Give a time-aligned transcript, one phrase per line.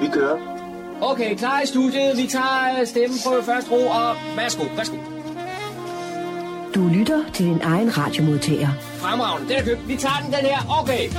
[0.00, 0.38] Vi kører.
[1.00, 2.16] Okay, klar i studiet.
[2.16, 4.96] Vi tager stemmen på første ro, og værsgo, værsgo.
[6.74, 8.68] Du lytter til din egen radiomodtager.
[8.80, 9.88] Fremragende, den er købt.
[9.88, 10.80] Vi tager den, den her.
[10.82, 11.10] Okay.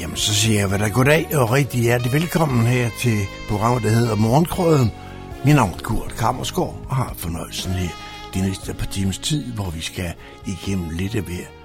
[0.00, 3.18] Jamen, så siger jeg, hvad der goddag og rigtig hjertelig velkommen her til
[3.48, 4.92] programmet, der hedder Morgenkrøden.
[5.44, 7.88] Min navn er Kurt Kammersgaard og har fornøjelsen her
[8.34, 10.12] de næste par timers tid, hvor vi skal
[10.46, 11.57] igennem lidt af hver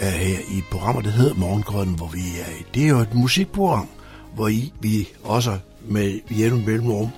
[0.00, 2.64] uh, her i programmet, der hedder Morgengrøden, hvor vi er i.
[2.74, 3.88] Det er jo et musikprogram,
[4.34, 7.08] hvor I, vi også med jævn mellemrum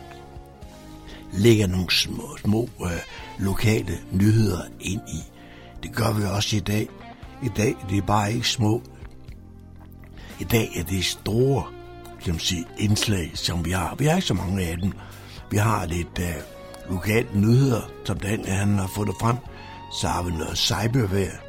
[1.33, 2.91] lægger nogle små, små øh,
[3.39, 5.19] lokale nyheder ind i.
[5.83, 6.89] Det gør vi også i dag.
[7.43, 8.83] I dag det er bare ikke små.
[10.41, 11.65] I dag er det store
[12.25, 13.95] kan man sige, indslag, som vi har.
[13.95, 14.93] Vi har ikke så mange af dem.
[15.51, 16.35] Vi har lidt øh,
[16.91, 19.37] lokale nyheder, som den han har fundet frem.
[20.01, 21.48] Så har vi noget cybervejr.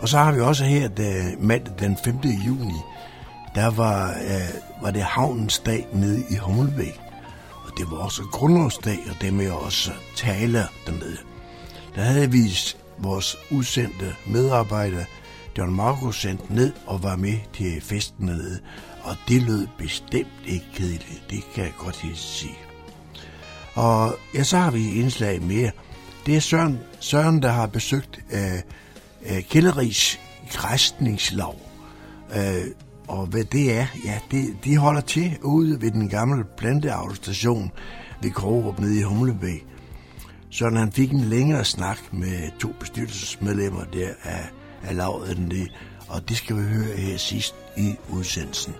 [0.00, 2.16] Og så har vi også her da, øh, mandag den 5.
[2.46, 2.80] juni,
[3.54, 7.00] der var, øh, var det havnens dag nede i Hummelbæk.
[7.66, 11.16] Og det var også grundlovsdag, og det med også taler dernede.
[11.94, 12.50] Der havde vi
[12.98, 15.04] vores udsendte medarbejder,
[15.58, 18.60] John Marco sendt ned og var med til festen dernede.
[19.02, 22.58] Og det lød bestemt ikke kedeligt, det kan jeg godt helt sige.
[23.74, 25.70] Og ja, så har vi et indslag mere.
[26.26, 28.60] Det er Søren, Søren der har besøgt øh,
[29.26, 31.54] øh, Kælderis græsningslag.
[32.36, 32.66] Øh,
[33.08, 37.72] og hvad det er, ja, det, de holder til ude ved den gamle planteavlstation
[38.22, 39.66] ved Krogerup nede i Humlebæk.
[40.50, 44.48] Så han fik en længere snak med to bestyrelsesmedlemmer der af,
[44.82, 45.70] af lavet
[46.08, 48.74] og det skal vi høre her sidst i udsendelsen.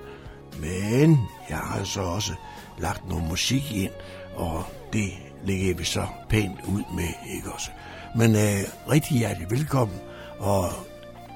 [0.61, 2.33] Men jeg har så også
[2.79, 3.93] lagt noget musik ind,
[4.37, 5.11] og det
[5.45, 7.71] lægger vi så pænt ud med, ikke også?
[8.17, 9.99] Men øh, rigtig hjertelig velkommen,
[10.41, 10.73] og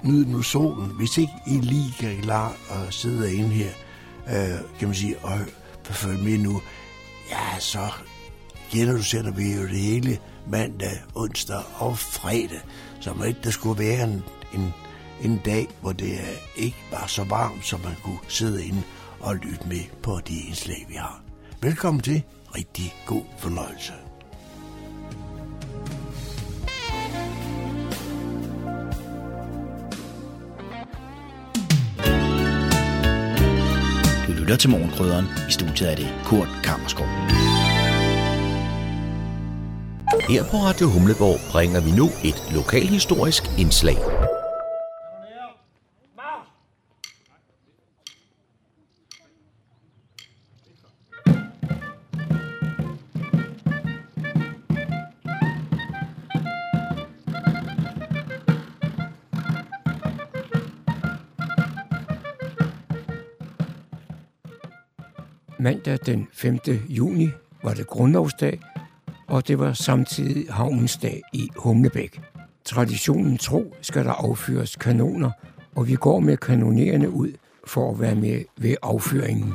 [0.02, 0.90] nyd nu solen.
[0.96, 3.70] Hvis ikke I lige kan klare at sidde inde her,
[4.26, 5.38] øh, kan man sige, og
[5.84, 6.62] følge med nu,
[7.30, 7.88] ja, så
[8.70, 10.18] genudsender vi jo det hele
[10.48, 12.60] mandag, onsdag og fredag.
[13.00, 14.22] Så må ikke der skulle være en,
[14.54, 14.72] en,
[15.22, 16.18] en dag, hvor det
[16.56, 18.82] ikke var så varmt, så man kunne sidde inde
[19.20, 21.20] og lytte med på de indslag, vi har.
[21.60, 22.22] Velkommen til.
[22.56, 24.03] Rigtig god fornøjelse.
[34.44, 35.26] Lytter til Morgenkrydderen.
[35.48, 37.06] I studiet er det Kurt Kammerskov.
[40.28, 43.96] Her på Radio Humleborg bringer vi nu et lokalhistorisk indslag.
[66.06, 66.58] Den 5.
[66.88, 67.30] juni
[67.62, 68.60] var det grundlovsdag,
[69.26, 72.20] og det var samtidig havnens dag i Humlebæk.
[72.64, 75.30] Traditionen tro skal der affyres kanoner,
[75.74, 77.32] og vi går med kanonerne ud
[77.66, 79.54] for at være med ved affyringen.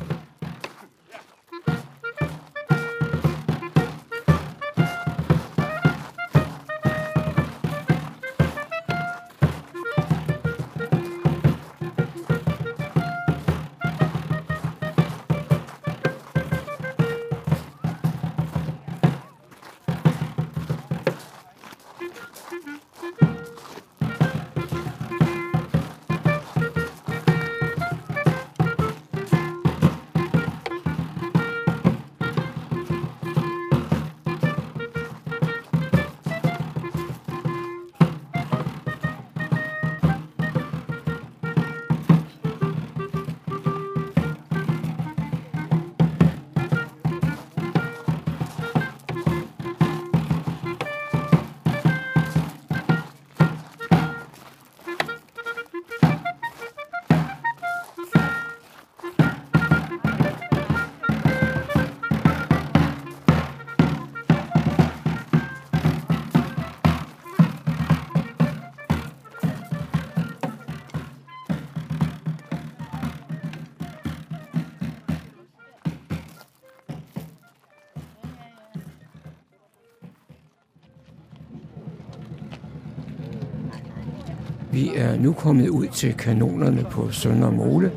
[85.19, 87.91] Nu kommet ud til kanonerne på Sønder Mole,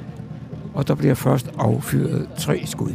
[0.75, 2.93] og der bliver først affyret tre skud.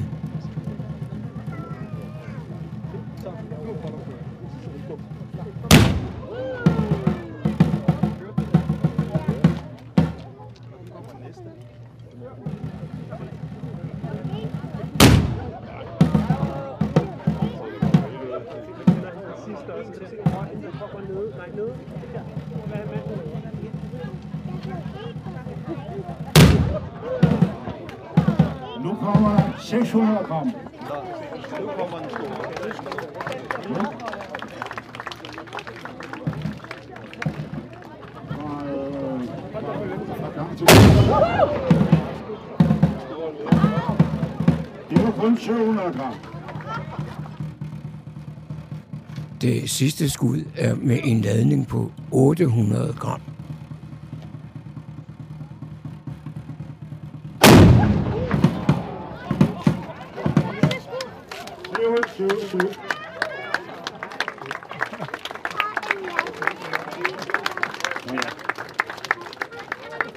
[49.68, 53.22] Det sidste skud er med en ladning på 800 gram.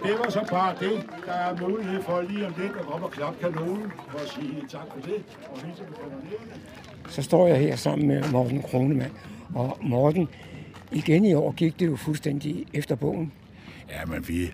[0.02, 1.06] Det var så bare det.
[1.26, 4.62] Der er mulighed for lige om lidt at komme og klappe kanonen for at sige
[4.68, 5.24] tak for det.
[5.52, 6.30] Og hilse på kanonerne.
[7.08, 9.12] Så står jeg her sammen med Morten Kronemann.
[9.54, 10.28] Og Morten,
[10.92, 13.32] igen i år gik det jo fuldstændig efter bogen.
[13.90, 14.52] Ja, men vi,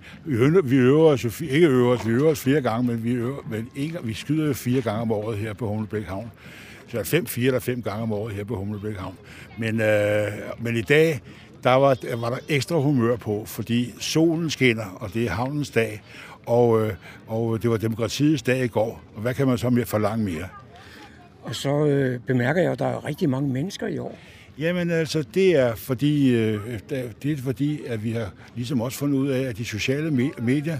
[0.64, 3.36] vi, øver, os jo, ikke øver os, vi øver os flere gange, men vi, øver,
[3.50, 6.30] men ikke, vi skyder jo fire gange om året her på Humlebæk Havn.
[6.88, 9.14] Så er fem, fire eller fem gange om året her på Humlebæk Havn.
[9.58, 11.20] Men, øh, men i dag,
[11.64, 15.70] der var, der var der ekstra humør på, fordi solen skinner, og det er havnens
[15.70, 16.02] dag,
[16.46, 16.92] og, øh,
[17.26, 19.02] og det var demokratiets dag i går.
[19.14, 20.48] Og hvad kan man så mere forlange mere?
[21.42, 24.18] Og så øh, bemærker jeg, at der er rigtig mange mennesker i år.
[24.58, 26.60] Jamen altså, det er fordi, øh,
[27.22, 30.78] det er fordi, at vi har ligesom også fundet ud af, at de sociale medier,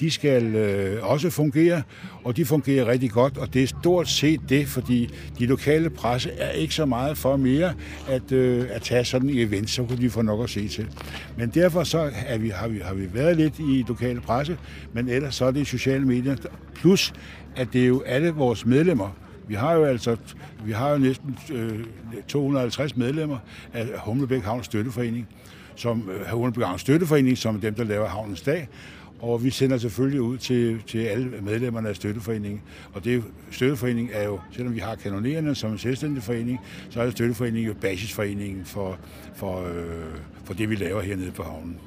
[0.00, 1.82] de skal øh, også fungere,
[2.24, 6.30] og de fungerer rigtig godt, og det er stort set det, fordi de lokale presse
[6.30, 7.74] er ikke så meget for mere
[8.08, 10.86] at, øh, at tage sådan en event, så kunne de få nok at se til.
[11.36, 14.58] Men derfor så er vi, har, vi, har vi været lidt i lokale presse,
[14.92, 16.36] men ellers så er det sociale medier,
[16.74, 17.12] plus
[17.56, 20.16] at det er jo alle vores medlemmer, vi har jo altså
[20.64, 21.84] vi har jo næsten øh,
[22.28, 23.38] 250 medlemmer
[23.72, 25.28] af Humlebæk Havns Støtteforening,
[25.76, 28.68] som øh, Humlebæk Havns Støtteforening, som er dem, der laver Havnens Dag.
[29.20, 32.60] Og vi sender selvfølgelig ud til, til alle medlemmerne af Støtteforeningen.
[32.92, 36.60] Og det Støtteforeningen er jo, selvom vi har kanonererne som en selvstændig forening,
[36.90, 38.98] så er Støtteforeningen jo basisforeningen for,
[39.34, 39.84] for, øh,
[40.44, 41.78] for det, vi laver hernede på havnen.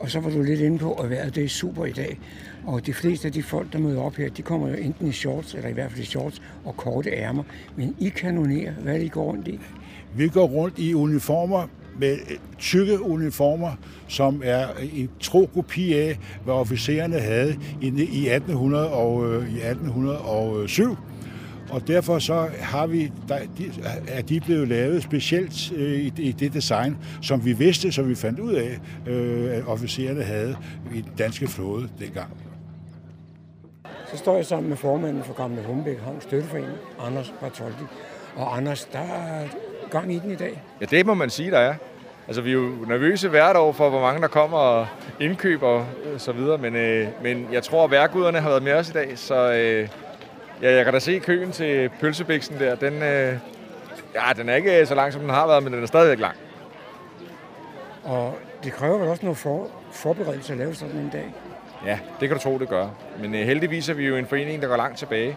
[0.00, 2.18] Og så var du lidt inde på, at vejret det er super i dag.
[2.66, 5.12] Og de fleste af de folk, der møder op her, de kommer jo enten i
[5.12, 7.42] shorts, eller i hvert fald i shorts og korte ærmer.
[7.76, 9.60] Men I kanonerer, hvad det, I går rundt i?
[10.14, 11.66] Vi går rundt i uniformer
[11.98, 13.72] med øh, tykke uniformer,
[14.08, 19.60] som er en tro kopi af, hvad officererne havde i i 1800 og, øh, i
[19.60, 20.96] 1807.
[21.70, 23.70] Og derfor så har vi, der, de,
[24.08, 28.14] er de blevet lavet specielt øh, i, i det design, som vi vidste, som vi
[28.14, 30.56] fandt ud af, øh, at officererne havde
[30.94, 32.47] i den danske flåde dengang.
[34.10, 37.84] Så står jeg sammen med formanden for Gamle Humbæk Havn Støtteforening, Anders Bartoldi.
[38.36, 39.48] Og Anders, der er
[39.90, 40.62] gang i den i dag.
[40.80, 41.74] Ja, det må man sige, der er.
[42.26, 44.86] Altså, vi er jo nervøse hvert år for, hvor mange der kommer og
[45.20, 45.86] indkøber og
[46.18, 49.18] så videre, men, øh, men jeg tror, at værguderne har været med os i dag,
[49.18, 49.88] så øh,
[50.62, 52.74] ja, jeg kan da se køen til pølsebiksen der.
[52.74, 53.38] Den, øh,
[54.14, 56.36] ja, den er ikke så lang, som den har været, men den er stadigvæk lang.
[58.04, 58.34] Og
[58.64, 61.34] det kræver vel også noget for, forberedelse at lave sådan en dag.
[61.86, 62.88] Ja, det kan du tro, det gør.
[63.20, 65.36] Men øh, heldigvis er vi jo en forening, der går langt tilbage.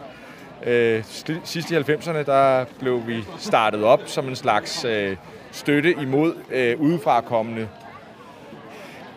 [0.63, 1.03] Øh,
[1.43, 5.17] sidst i 90'erne, der blev vi startet op som en slags øh,
[5.51, 7.67] støtte imod øh, udefra kommende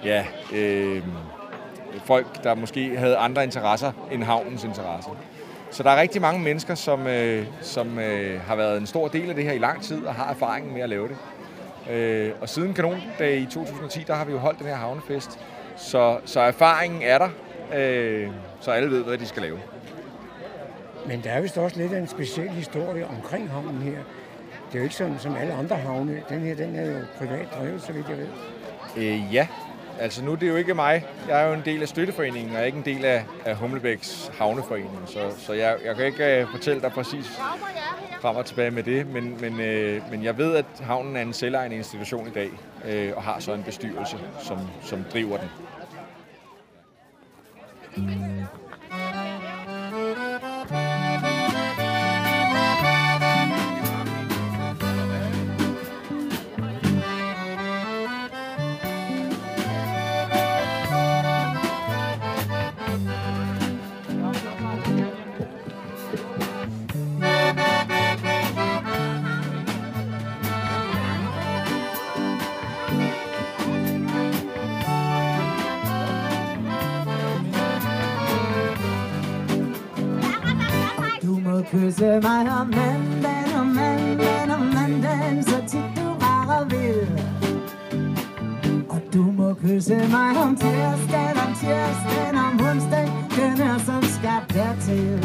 [0.04, 1.02] ja, øh,
[2.04, 5.10] folk, der måske havde andre interesser end havnens interesser.
[5.70, 9.28] Så der er rigtig mange mennesker, som, øh, som øh, har været en stor del
[9.28, 11.16] af det her i lang tid og har erfaringen med at lave det.
[11.90, 15.38] Øh, og siden kanondag i 2010, der har vi jo holdt den her havnefest.
[15.76, 17.28] Så, så erfaringen er der,
[17.74, 18.28] øh,
[18.60, 19.58] så alle ved, hvad de skal lave.
[21.06, 23.98] Men der er vist også lidt af en speciel historie omkring havnen her.
[24.66, 26.22] Det er jo ikke sådan som alle andre havne.
[26.28, 28.28] Den her, den er jo privat drevet, så vidt jeg ved.
[28.96, 29.46] Øh, ja,
[30.00, 31.06] altså nu det er det jo ikke mig.
[31.28, 35.00] Jeg er jo en del af støtteforeningen, og ikke en del af, af Humlebæks havneforening.
[35.06, 37.40] Så, så jeg, jeg kan ikke uh, fortælle dig præcis
[38.24, 41.32] frem og tilbage med det, men, men, øh, men jeg ved, at havnen er en
[41.32, 42.50] selvejende institution i dag,
[42.84, 45.48] øh, og har så en bestyrelse, som, som driver den.
[47.96, 48.63] Mm.
[82.14, 87.08] Kysse mig om mandagen, om mandagen, om mandagen, så tit du bare vil.
[88.88, 94.54] Og du må kysse mig om tirsdagen, om tirsdagen, om onsdagen, den er som skabt
[94.54, 95.18] dertil.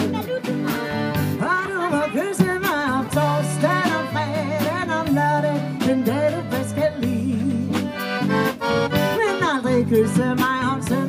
[1.39, 6.75] Og du må kysse mig om torsdagen, om fredagen, om lørdag, den dag du bedst
[6.75, 7.89] kan lide.
[9.19, 11.08] Men aldrig kysse mig om søndag,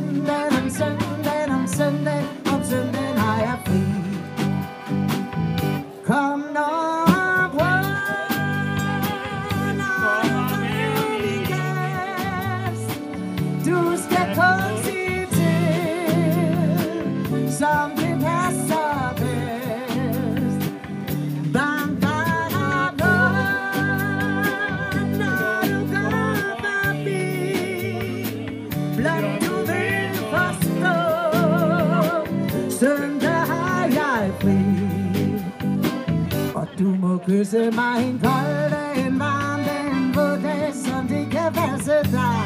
[37.30, 41.96] kysse mig en kold dag, en varm dag, en våd dag, som det kan passe
[42.14, 42.42] dig.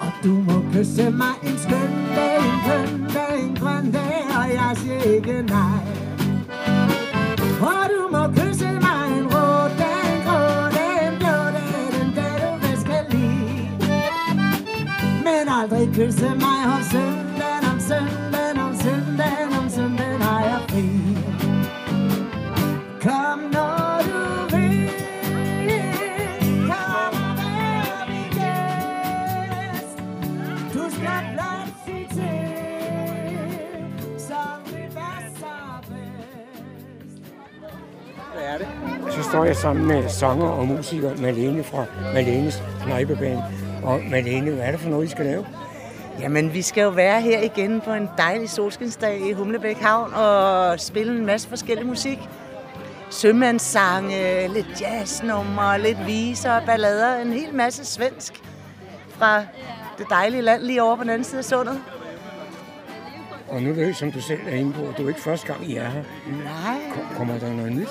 [0.00, 4.46] Og du må kysse mig en skøn dag, en køn dag, en grøn dag, og
[4.58, 5.82] jeg siger ikke nej.
[7.60, 10.40] Og du må kysse mig en rød dag, en grå
[10.76, 13.68] dag, en blå dag, den dag du bedst kan lide.
[15.24, 17.25] Men aldrig kysse mig om søndag.
[30.96, 32.38] Skal blot sige til,
[34.18, 35.82] som det passer
[39.04, 39.14] bedst.
[39.16, 41.84] Så står jeg sammen med sanger og musiker Malene fra
[42.14, 43.44] Malenes Knejpebane.
[43.84, 45.46] Og Malene, hvad er det for noget, I skal lave?
[46.20, 50.80] Jamen, vi skal jo være her igen på en dejlig solskinsdag i Humlebæk Havn og
[50.80, 52.18] spille en masse forskellig musik.
[53.10, 58.42] Sømandssange, lidt jazznumre, lidt viser og ballader, en hel masse svensk
[59.10, 59.42] fra
[59.98, 61.82] det dejlige land lige over på den anden side af sundet.
[63.48, 65.46] Og nu ved jeg, som du selv er inde på, det er jo ikke første
[65.46, 66.02] gang, I er her.
[66.44, 66.80] Nej.
[66.94, 67.88] Kom- Kommer der noget nyt?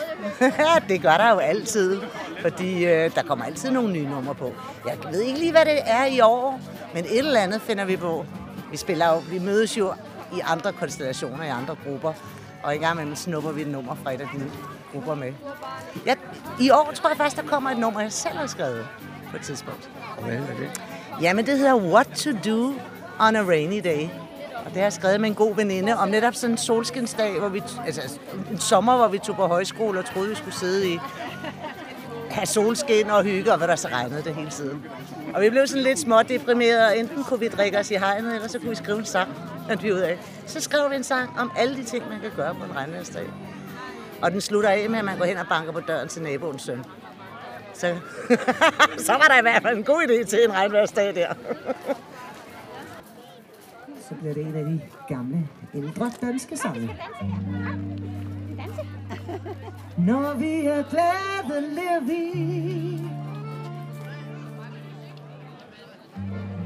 [0.89, 2.01] det gør der jo altid,
[2.41, 4.53] fordi øh, der kommer altid nogle nye numre på.
[4.88, 6.59] Jeg ved ikke lige, hvad det er i år,
[6.93, 8.25] men et eller andet finder vi på.
[8.71, 9.93] Vi spiller jo, vi mødes jo
[10.33, 12.13] i andre konstellationer, i andre grupper,
[12.63, 14.43] og i gang med snupper vi et nummer fra et af de
[14.93, 15.33] grupper med.
[16.05, 16.15] Ja,
[16.62, 18.88] I år tror jeg faktisk, der kommer et nummer, jeg selv har skrevet
[19.31, 19.89] på et tidspunkt.
[20.21, 20.81] Hvad hedder det?
[21.22, 22.74] Jamen, det hedder What to Do
[23.19, 24.07] on a Rainy Day.
[24.55, 27.50] Og det har jeg skrevet med en god veninde om netop sådan en solskinsdag, hvor
[27.50, 28.01] vi, altså
[28.51, 31.00] en sommer, hvor vi tog på højskole og troede, vi skulle sidde i
[32.29, 34.86] have solskin og hygge, og hvad der så regnede det hele tiden.
[35.34, 38.36] Og vi blev sådan lidt små deprimerede, og enten kunne vi drikke os i hegnet,
[38.36, 39.29] eller så kunne vi skrive en sang,
[39.67, 40.17] fandt vi ud af.
[40.45, 43.24] Så skrev vi en sang om alle de ting, man kan gøre på en regnværsdag.
[44.22, 46.62] Og den slutter af med, at man går hen og banker på døren til naboens
[46.63, 46.86] søn.
[47.75, 47.96] Så,
[49.08, 51.34] så var der i hvert fald en god idé til en regnværsdag der.
[54.10, 56.98] Så bliver det en af de gamle, ældre danske sange.
[59.98, 63.01] Når vi er glade, lever vi.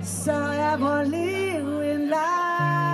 [0.04, 2.89] Så er vores liv en leg.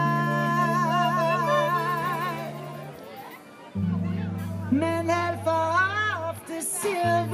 [4.71, 6.04] Men alt for
[6.45, 7.25] ofte siger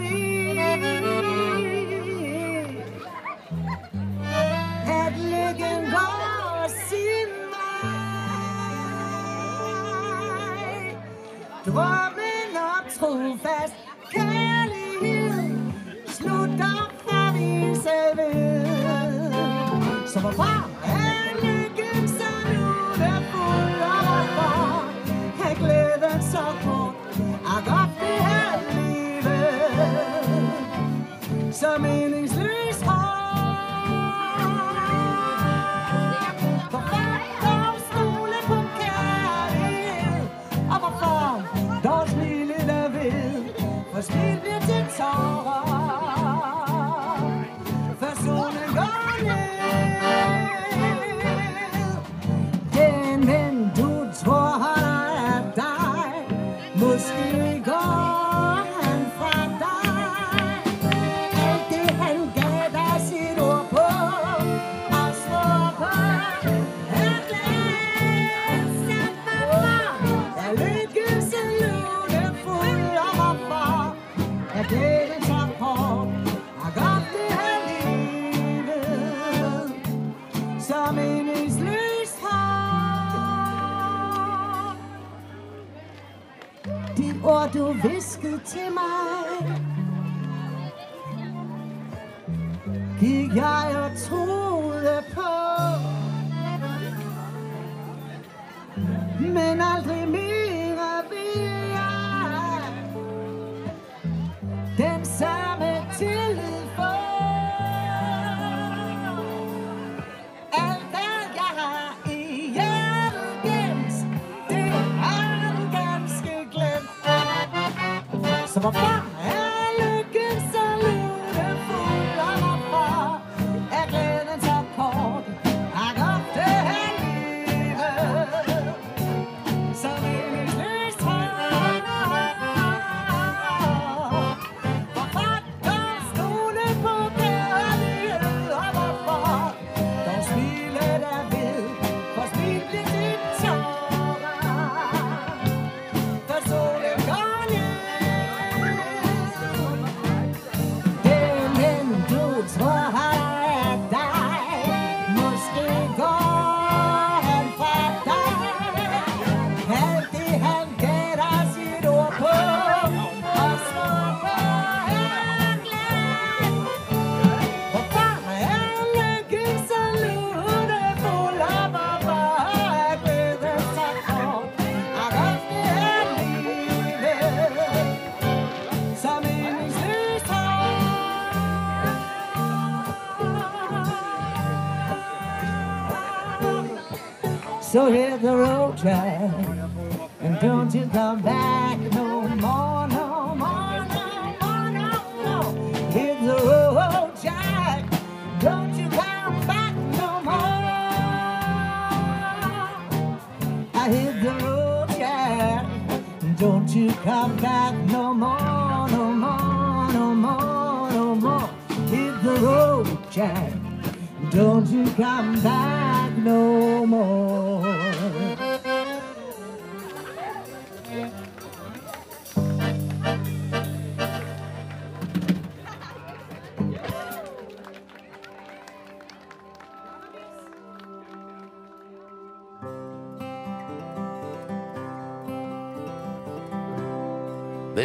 [187.72, 188.11] So here.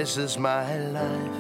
[0.07, 1.39] This is my life.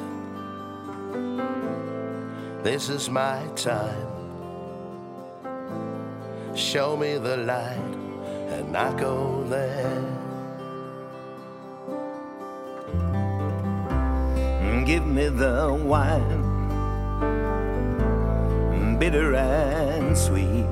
[2.65, 4.11] This is my time.
[6.57, 7.95] Show me the light
[8.51, 10.03] and I go there.
[14.85, 16.43] Give me the wine,
[18.99, 20.67] bitter and sweet,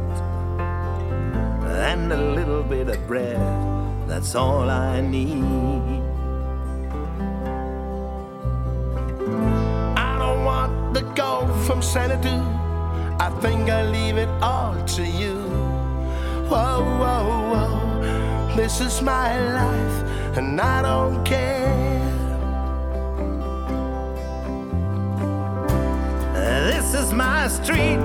[1.86, 3.38] and a little bit of bread.
[4.08, 5.73] That's all I need.
[10.94, 12.36] the gold from Xanadu.
[13.18, 15.34] I think I leave it all to you.
[16.48, 18.54] Whoa, whoa, whoa.
[18.54, 19.28] This is my
[19.60, 19.96] life,
[20.38, 21.74] and I don't care.
[26.70, 27.98] This is my street.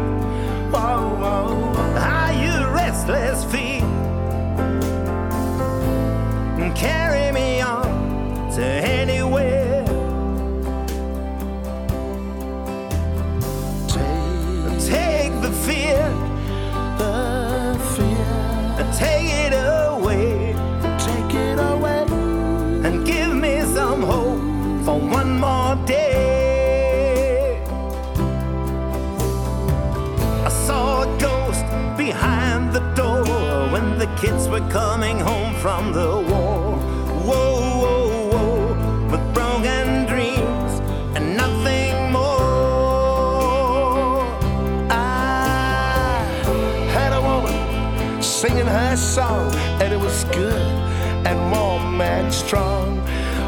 [0.74, 1.74] Whoa, whoa.
[1.96, 3.84] Are you restless feet?
[6.76, 9.19] Carry me on to any
[34.22, 36.76] kids were coming home from the war.
[37.28, 40.82] Whoa, whoa, whoa, with broken dreams
[41.16, 42.60] and nothing more.
[44.92, 46.26] I
[46.92, 50.68] had a woman singing her song, and it was good
[51.26, 52.98] and warm and strong.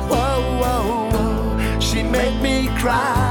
[0.07, 3.30] Whoa, whoa, whoa, she made me cry.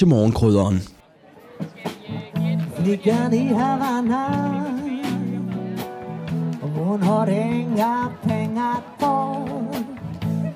[0.00, 0.80] Til morgenkrydderen.
[2.76, 4.24] Flickan i Havana
[6.62, 9.14] Hun har ingen pengar på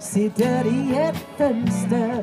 [0.00, 2.13] Sitter i et fønster.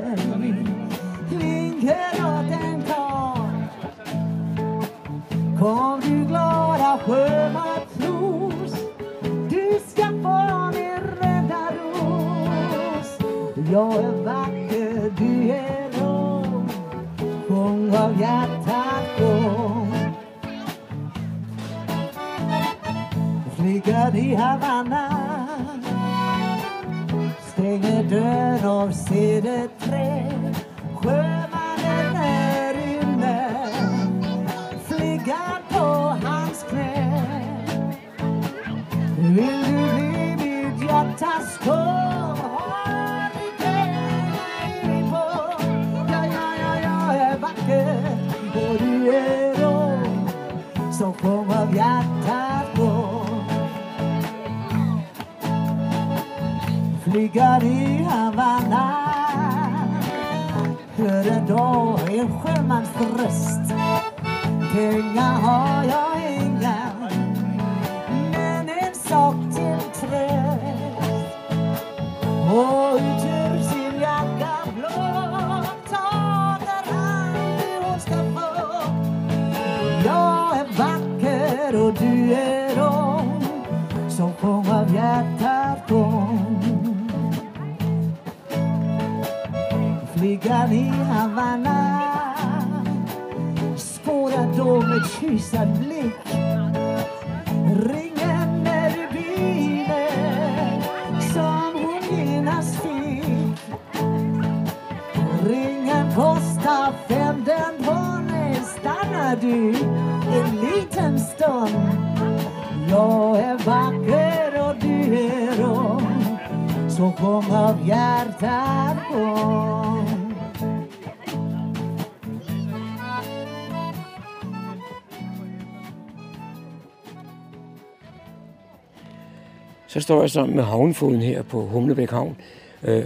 [130.12, 132.38] Står jeg sammen med havnfoden her på Humlebæk Havn,
[132.84, 133.06] øh,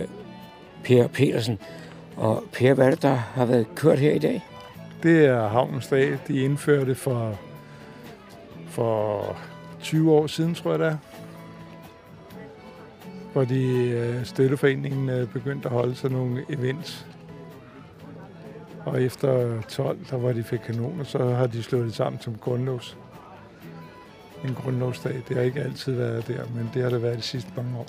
[0.83, 1.59] Per Petersen.
[2.15, 4.45] Og Per, hvad er det, der har været kørt her i dag?
[5.03, 6.17] Det er Havnens Dag.
[6.27, 7.39] De indførte for,
[8.67, 9.37] for
[9.81, 10.97] 20 år siden, tror jeg det er.
[13.33, 17.07] Hvor de øh, støtteforeningen øh, begyndte at holde sådan nogle events.
[18.85, 22.35] Og efter 12, der var de fik kanoner, så har de slået det sammen som
[22.35, 22.97] grundlovs.
[24.43, 25.21] En grundlovsdag.
[25.27, 27.87] Det har ikke altid været der, men det har det været de sidste mange år.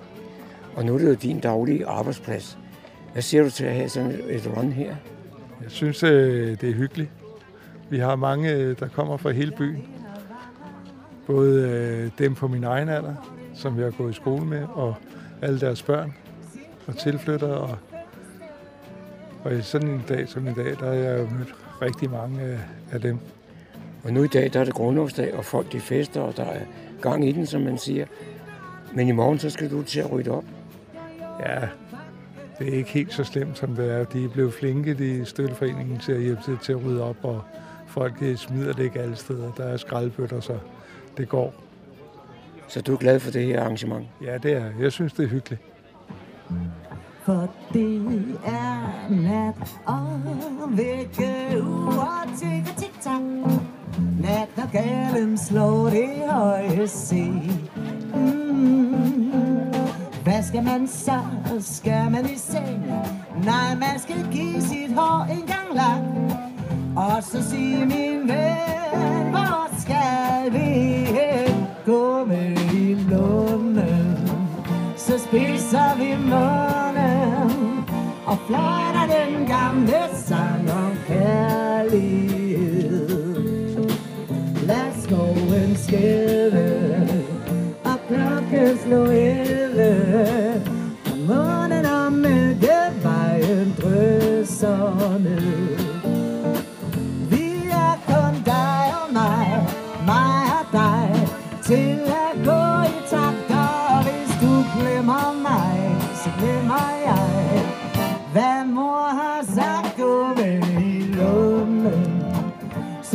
[0.76, 2.58] Og nu er det jo din daglige arbejdsplads.
[3.12, 4.96] Hvad siger du til at have sådan et run her?
[5.62, 7.10] Jeg synes, øh, det er hyggeligt.
[7.90, 9.88] Vi har mange, øh, der kommer fra hele byen.
[11.26, 13.14] Både øh, dem på min egen alder,
[13.54, 14.94] som jeg har gået i skole med, og
[15.42, 16.14] alle deres børn
[16.86, 17.54] og tilflyttere.
[17.54, 17.78] Og,
[19.44, 22.60] og i sådan en dag som i dag, der har jeg jo mødt rigtig mange
[22.92, 23.18] af dem.
[24.06, 26.60] Og nu i dag, der er det grundlovsdag, og folk de fester, og der er
[27.02, 28.06] gang i den, som man siger.
[28.94, 30.44] Men i morgen, så skal du til at rydde op.
[31.40, 31.60] Ja,
[32.58, 34.04] det er ikke helt så slemt, som det er.
[34.04, 37.42] De er blevet flinke, de støtteforeningen, til at hjælpe til, til at rydde op, og
[37.86, 39.52] folk øh, smider det ikke alle steder.
[39.52, 40.58] Der er skraldbøtter, så
[41.16, 41.54] det går.
[42.68, 44.06] Så du er glad for det her arrangement?
[44.22, 44.72] Ja, det er jeg.
[44.80, 45.62] Jeg synes, det er hyggeligt.
[47.22, 47.96] For det
[48.46, 50.20] er nat og
[50.76, 57.24] vække uger tikker tik-tak Nat og galen slår det høje se
[58.14, 58.66] mm.
[60.22, 61.20] Hvad skal man så?
[61.60, 62.86] Skal man i seng?
[63.44, 66.32] Nej, man skal give sit hår en gang lang.
[66.96, 70.68] Og så sige min ven, hvor skal vi
[71.04, 71.66] hen?
[71.86, 74.18] Gå med i lunden
[74.96, 77.84] Så spiser vi munden
[78.26, 82.35] Og fløjter den gamle sang om kærlighed
[85.06, 86.66] Lad skoven skæve
[87.84, 90.62] Og klokken slå elleve
[91.12, 95.85] Og månen og mælkevejen drøser ned Vi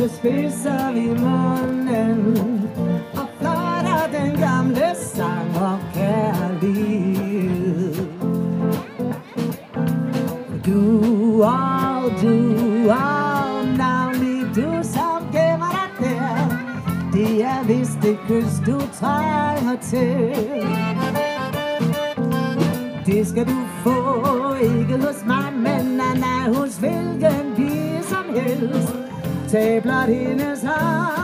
[0.02, 2.38] Så spidser vi munden
[3.12, 7.94] Og flotter den gamle sang om kærlighed
[10.66, 12.56] Du og du
[12.90, 16.48] og navnlig du, som gemmer dig der.
[17.12, 20.34] Det er vist det kys, du trænger til.
[23.06, 29.01] Det skal du få, ikke hos mig, men nej, nej, hos hvilken pige som helst.
[29.52, 31.21] Tag blot hendes hånd og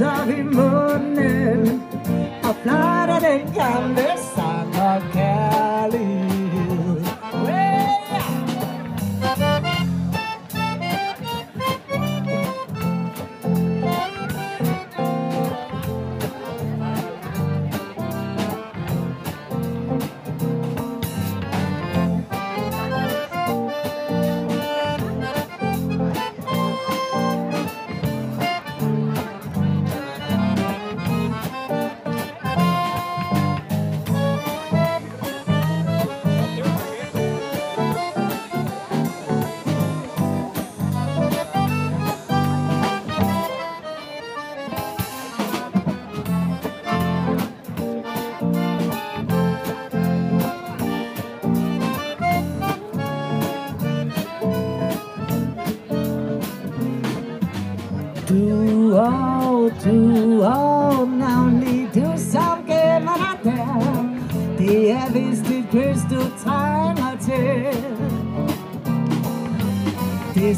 [0.00, 0.69] spidser vi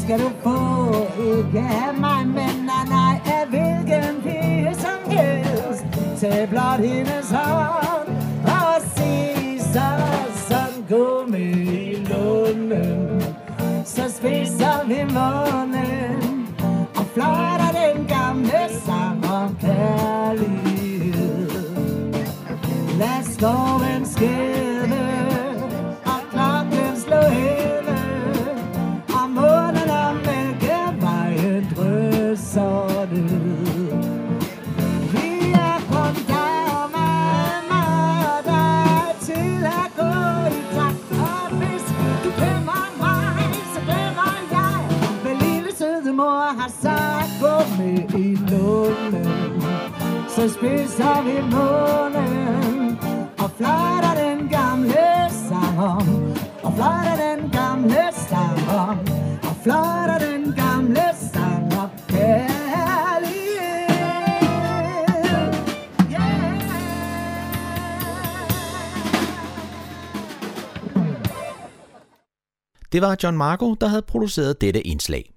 [0.03, 0.57] skal du få,
[1.31, 5.85] ikke have mig, men nej, nej, af hvilken pige som helst.
[6.21, 7.12] Tag blot hende
[73.07, 75.33] var John Marco, der havde produceret dette indslag.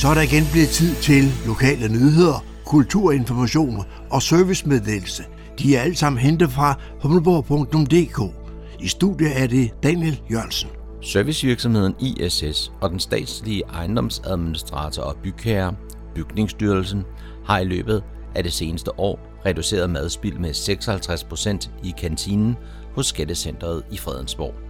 [0.00, 5.24] Så er der igen blevet tid til lokale nyheder, kulturinformation og servicemeddelelse.
[5.58, 8.34] De er alle sammen hentet fra humleborg.dk.
[8.80, 10.68] I studiet er det Daniel Jørgensen.
[11.02, 15.74] Servicevirksomheden ISS og den statslige ejendomsadministrator og bygherre,
[16.14, 17.02] Bygningsstyrelsen,
[17.44, 18.02] har i løbet
[18.34, 22.56] af det seneste år reduceret madspild med 56% i kantinen
[22.94, 24.69] hos Skattecentret i Fredensborg.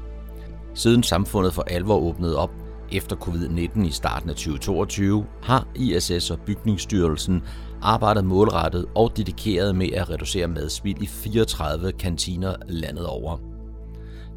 [0.75, 2.51] Siden samfundet for alvor åbnede op
[2.93, 7.43] efter covid-19 i starten af 2022, har ISS og Bygningsstyrelsen
[7.83, 13.39] arbejdet målrettet og dedikeret med at reducere madspild i 34 kantiner landet over.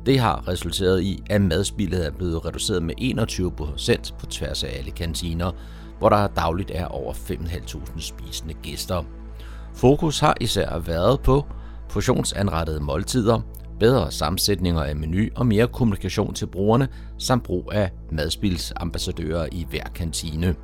[0.05, 4.91] Det har resulteret i, at madspildet er blevet reduceret med 21% på tværs af alle
[4.91, 5.51] kantiner,
[5.99, 9.03] hvor der dagligt er over 5.500 spisende gæster.
[9.73, 11.45] Fokus har især været på
[11.89, 13.41] portionsanrettede måltider,
[13.83, 19.83] bedre sammensætninger af menu og mere kommunikation til brugerne, samt brug af madspilsambassadører i hver
[19.95, 20.55] kantine.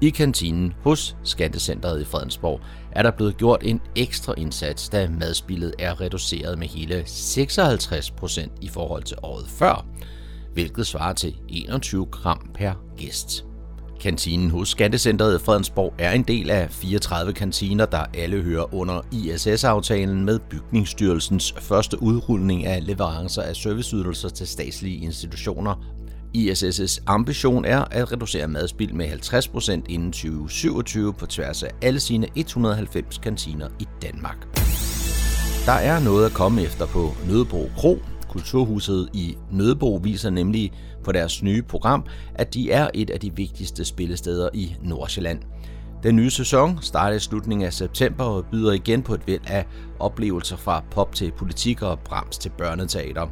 [0.00, 2.60] I kantinen hos Skattecenteret i Fredensborg
[2.92, 8.68] er der blevet gjort en ekstra indsats, da madspillet er reduceret med hele 56% i
[8.68, 9.86] forhold til året før,
[10.52, 13.45] hvilket svarer til 21 gram per gæst.
[14.00, 19.00] Kantinen hos Skattecentret i Fredensborg er en del af 34 kantiner, der alle hører under
[19.12, 25.74] ISS-aftalen med Bygningsstyrelsens første udrulning af leverancer af serviceydelser til statslige institutioner
[26.36, 32.26] ISS' ambition er at reducere madspild med 50% inden 2027 på tværs af alle sine
[32.34, 34.58] 190 kantiner i Danmark.
[35.66, 37.98] Der er noget at komme efter på Nødebro Kro.
[38.28, 40.72] Kulturhuset i Nødebo viser nemlig
[41.06, 45.40] på deres nye program, at de er et af de vigtigste spillesteder i Nordsjælland.
[46.02, 49.66] Den nye sæson starter i slutningen af september og byder igen på et væld af
[49.98, 53.26] oplevelser fra pop til politik og brams til børneteater.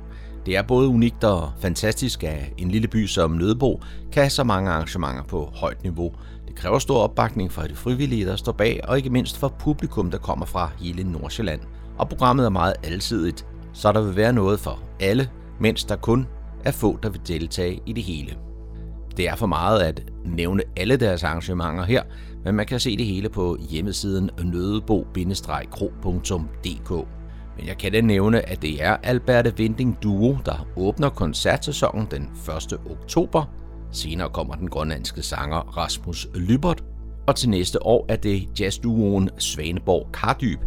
[0.46, 3.80] Det er både unikt og fantastisk, at en lille by som Nødebo
[4.12, 6.12] kan have så mange arrangementer på højt niveau.
[6.46, 10.10] Det kræver stor opbakning fra de frivillige, der står bag, og ikke mindst fra publikum,
[10.10, 11.60] der kommer fra hele Nordsjælland.
[11.98, 16.26] Og programmet er meget alsidigt, så der vil være noget for alle, mens der kun
[16.64, 18.37] er få, der vil deltage i det hele.
[19.16, 22.03] Det er for meget at nævne alle deres arrangementer her,
[22.44, 27.09] men man kan se det hele på hjemmesiden nødebo-kro.dk.
[27.57, 32.31] Men jeg kan da nævne, at det er Alberte Vinding Duo, der åbner koncertsæsonen den
[32.72, 32.79] 1.
[32.90, 33.44] oktober.
[33.92, 36.85] Senere kommer den grønlandske sanger Rasmus Lybert,
[37.27, 40.61] og til næste år er det jazzduoen Svaneborg Kardyb,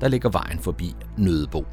[0.00, 1.64] der ligger vejen forbi Nødebo.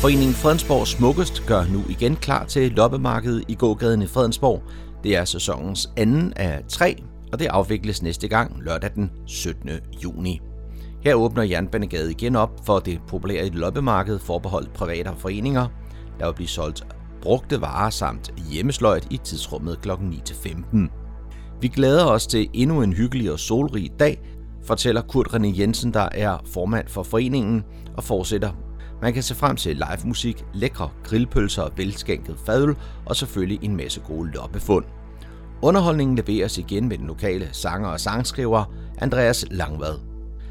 [0.00, 4.62] Foreningen Fredensborg Smukkest gør nu igen klar til loppemarkedet i gågaden i Fredensborg.
[5.04, 9.70] Det er sæsonens anden af tre, og det afvikles næste gang lørdag den 17.
[10.04, 10.40] juni.
[11.04, 15.66] Her åbner Jernbanegade igen op for det populære loppemarked forbeholdt private og foreninger.
[16.20, 16.86] Der vil blive solgt
[17.22, 19.90] brugte varer samt hjemmesløjt i tidsrummet kl.
[19.90, 20.78] 9-15.
[21.60, 24.18] Vi glæder os til endnu en hyggelig og solrig dag,
[24.66, 27.64] fortæller Kurt René Jensen, der er formand for foreningen,
[27.96, 28.65] og fortsætter.
[29.02, 33.76] Man kan se frem til live musik, lækre grillpølser og velskænket fadøl, og selvfølgelig en
[33.76, 34.84] masse gode loppefund.
[35.62, 38.64] Underholdningen leveres igen med den lokale sanger og sangskriver
[38.98, 39.98] Andreas Langvad.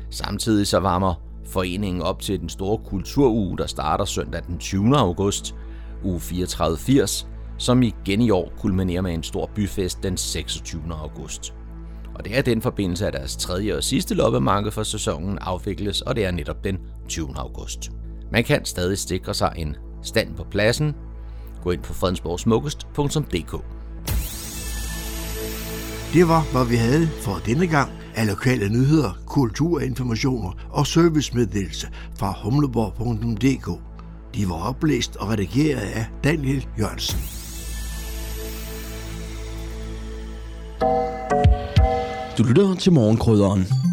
[0.09, 4.97] Samtidig så varmer foreningen op til den store kulturuge, der starter søndag den 20.
[4.97, 5.55] august,
[6.03, 7.27] uge 3480,
[7.57, 10.81] som igen i år kulminerer med en stor byfest den 26.
[10.91, 11.53] august.
[12.15, 16.15] Og det er den forbindelse, at deres tredje og sidste loppemarked for sæsonen afvikles, og
[16.15, 16.77] det er netop den
[17.07, 17.27] 20.
[17.35, 17.91] august.
[18.35, 20.95] Man kan stadig sikre sig en stand på pladsen.
[21.63, 23.51] Gå ind på fredensborgsmukkest.dk
[26.13, 31.87] Det var, hvad vi havde for denne gang af lokale nyheder, kulturinformationer og servicemeddelelse
[32.19, 33.81] fra humleborg.dk.
[34.35, 37.19] De var oplæst og redigeret af Daniel Jørgensen.
[42.37, 43.84] Du lytter til morgenkrydderen.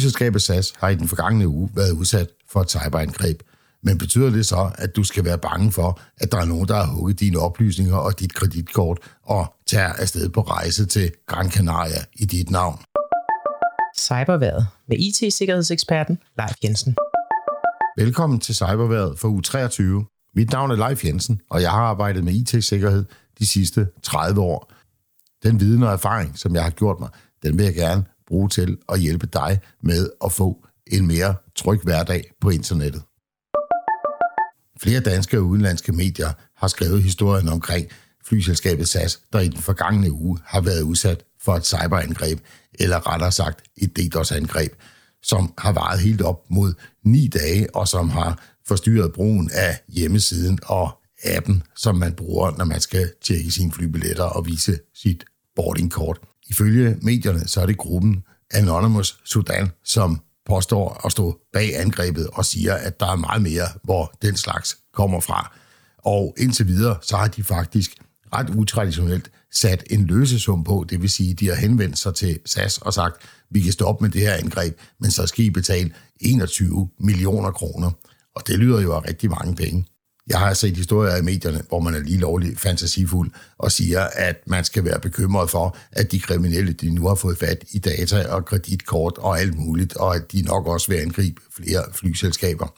[0.00, 3.42] Flyselskabet SAS har i den forgangne uge været udsat for et cyberangreb.
[3.82, 6.74] Men betyder det så, at du skal være bange for, at der er nogen, der
[6.74, 12.04] har hugget dine oplysninger og dit kreditkort og tager afsted på rejse til Gran Canaria
[12.12, 12.78] i dit navn?
[13.98, 16.96] Cyberværet med IT-sikkerhedseksperten Leif Jensen.
[17.96, 20.04] Velkommen til Cyberværet for uge 23.
[20.34, 23.04] Mit navn er Leif Jensen, og jeg har arbejdet med IT-sikkerhed
[23.38, 24.72] de sidste 30 år.
[25.42, 27.08] Den viden og erfaring, som jeg har gjort mig,
[27.42, 31.80] den vil jeg gerne bruge til at hjælpe dig med at få en mere tryg
[31.82, 33.02] hverdag på internettet.
[34.82, 37.86] Flere danske og udenlandske medier har skrevet historien omkring
[38.24, 42.40] flyselskabet SAS, der i den forgangne uge har været udsat for et cyberangreb,
[42.74, 44.72] eller rettere sagt et DDoS-angreb,
[45.22, 46.74] som har varet helt op mod
[47.04, 50.90] ni dage, og som har forstyrret brugen af hjemmesiden og
[51.24, 55.24] appen, som man bruger, når man skal tjekke sine flybilletter og vise sit
[55.56, 56.20] boardingkort.
[56.50, 62.44] Ifølge medierne så er det gruppen Anonymous Sudan, som påstår at stå bag angrebet og
[62.44, 65.56] siger, at der er meget mere, hvor den slags kommer fra.
[65.98, 67.94] Og indtil videre, så har de faktisk
[68.34, 72.78] ret utraditionelt sat en løsesum på, det vil sige, de har henvendt sig til SAS
[72.78, 73.16] og sagt,
[73.50, 75.90] vi kan stoppe med det her angreb, men så skal I betale
[76.20, 77.90] 21 millioner kroner.
[78.36, 79.84] Og det lyder jo af rigtig mange penge.
[80.28, 84.36] Jeg har set historier i medierne, hvor man er lige lovlig fantasifuld og siger, at
[84.46, 88.28] man skal være bekymret for, at de kriminelle de nu har fået fat i data
[88.28, 92.74] og kreditkort og alt muligt, og at de nok også vil angribe flere flyselskaber.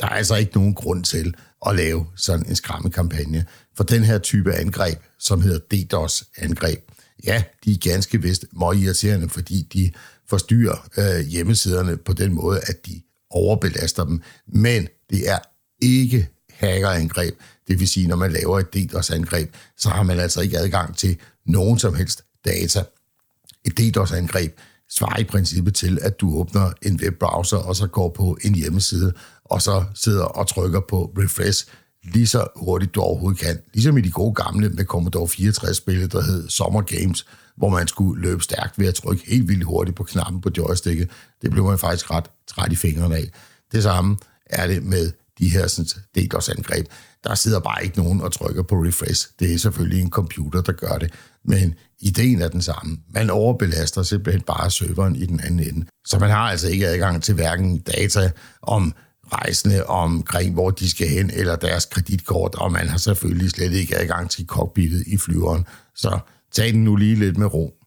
[0.00, 1.34] Der er altså ikke nogen grund til
[1.66, 3.46] at lave sådan en skræmmekampagne.
[3.76, 6.90] For den her type angreb, som hedder DDoS-angreb,
[7.24, 9.92] ja, de er ganske vist meget irriterende, fordi de
[10.28, 14.22] forstyrrer øh, hjemmesiderne på den måde, at de overbelaster dem.
[14.46, 15.38] Men det er
[15.82, 16.28] ikke
[16.60, 17.34] hackerangreb.
[17.68, 21.16] Det vil sige, når man laver et DDoS-angreb, så har man altså ikke adgang til
[21.46, 22.84] nogen som helst data.
[23.64, 24.58] Et DDoS-angreb
[24.90, 29.12] svarer i princippet til, at du åbner en webbrowser, og så går på en hjemmeside,
[29.44, 31.66] og så sidder og trykker på refresh
[32.04, 33.58] lige så hurtigt du overhovedet kan.
[33.74, 38.22] Ligesom i de gode gamle med Commodore 64-spillet, der hed Summer Games, hvor man skulle
[38.22, 41.10] løbe stærkt ved at trykke helt vildt hurtigt på knappen på joysticket.
[41.42, 43.30] Det blev man faktisk ret træt i fingrene af.
[43.72, 46.86] Det samme er det med de her sådan, DDoS-angreb.
[47.24, 49.28] Der sidder bare ikke nogen og trykker på refresh.
[49.38, 51.12] Det er selvfølgelig en computer, der gør det.
[51.44, 52.98] Men ideen er den samme.
[53.14, 55.86] Man overbelaster simpelthen bare serveren i den anden ende.
[56.04, 58.30] Så man har altså ikke adgang til hverken data
[58.62, 58.94] om
[59.32, 63.96] rejsende omkring, hvor de skal hen, eller deres kreditkort, og man har selvfølgelig slet ikke
[63.96, 65.64] adgang til cockpittet i flyveren.
[65.94, 66.18] Så
[66.52, 67.79] tag den nu lige lidt med ro.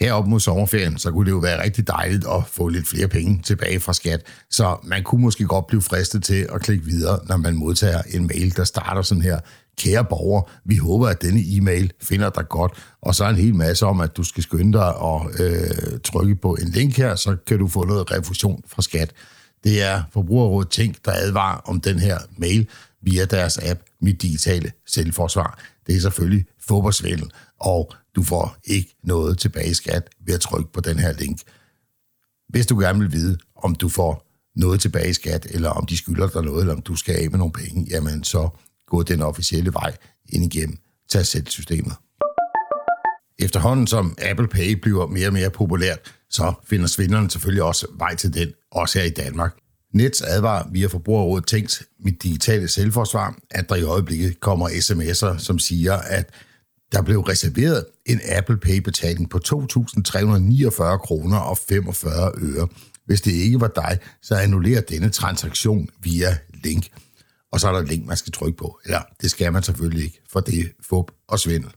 [0.00, 3.42] Herop mod sommerferien, så kunne det jo være rigtig dejligt at få lidt flere penge
[3.42, 4.26] tilbage fra skat.
[4.50, 8.26] Så man kunne måske godt blive fristet til at klikke videre, når man modtager en
[8.26, 9.38] mail, der starter sådan her.
[9.78, 12.72] Kære borger, vi håber, at denne e-mail finder dig godt.
[13.02, 16.54] Og så en hel masse om, at du skal skynde dig og øh, trykke på
[16.54, 19.12] en link her, så kan du få noget refusion fra skat.
[19.64, 22.68] Det er Forbrugerrådet Tænk, der advarer om den her mail
[23.02, 25.58] via deres app Mit Digitale Selvforsvar.
[25.86, 27.30] Det er selvfølgelig fodboldsvindel,
[27.62, 31.40] og du får ikke noget tilbage i skat ved at trykke på den her link.
[32.48, 35.96] Hvis du gerne vil vide, om du får noget tilbage i skat, eller om de
[35.96, 38.48] skylder dig noget, eller om du skal af med nogle penge, jamen så
[38.86, 39.96] gå den officielle vej
[40.28, 40.78] ind igennem
[41.46, 41.92] systemet.
[43.38, 45.98] Efterhånden som Apple Pay bliver mere og mere populært,
[46.30, 49.56] så finder svindlerne selvfølgelig også vej til den, også her i Danmark.
[49.94, 55.58] Nets advarer via Forbrugerrådet Tænkt mit digitale selvforsvar, at der i øjeblikket kommer sms'er, som
[55.58, 56.30] siger, at
[56.92, 62.68] der blev reserveret en Apple Pay-betaling på 2.349 kroner og 45 øre.
[63.06, 66.88] Hvis det ikke var dig, så annullerer denne transaktion via link.
[67.52, 68.78] Og så er der et link, man skal trykke på.
[68.88, 71.70] Ja, det skal man selvfølgelig ikke, for det er fup og svindel.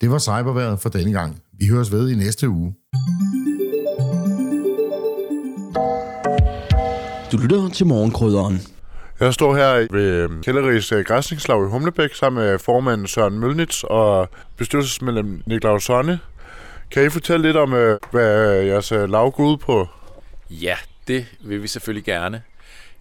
[0.00, 1.42] Det var cyberværet for denne gang.
[1.58, 2.74] Vi høres ved i næste uge.
[7.32, 8.73] Du lytter til morgenkrydderen.
[9.20, 13.82] Jeg står her ved øh, Kælderis øh, Græsningslag i Humlebæk sammen med formanden Søren Mølnitz
[13.84, 16.20] og bestyrelsesmedlem Niklaus Sonne.
[16.90, 19.88] Kan I fortælle lidt om, øh, hvad jeres lav går ud på?
[20.50, 20.76] Ja,
[21.08, 22.42] det vil vi selvfølgelig gerne.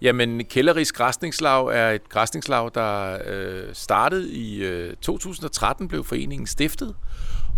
[0.02, 6.96] Jamen, Kælderis Græsningslag er et græsningslag, der øh, startede i øh, 2013, blev foreningen stiftet.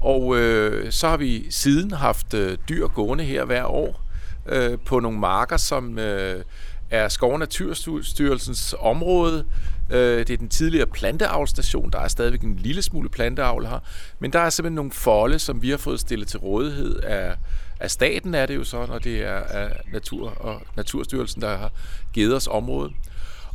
[0.02, 4.02] Og øh, så har vi siden haft øh, dyr gående her hver år
[4.46, 6.44] øh, på nogle marker, som øh,
[6.90, 9.46] er Skov- og Naturstyrelsens område.
[9.90, 11.92] Øh, det er den tidligere planteavlstation.
[11.92, 13.80] Der er stadigvæk en lille smule planteavl her.
[14.20, 17.36] Men der er simpelthen nogle folde, som vi har fået stillet til rådighed af,
[17.80, 21.72] af staten, er det jo så, når det er af Natur- og Naturstyrelsen, der har
[22.14, 22.94] givet os området.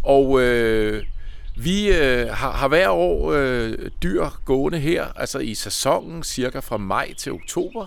[0.02, 1.04] Og øh,
[1.56, 6.76] vi øh, har, har hver år øh, dyr gående her, altså i sæsonen, cirka fra
[6.76, 7.86] maj til oktober.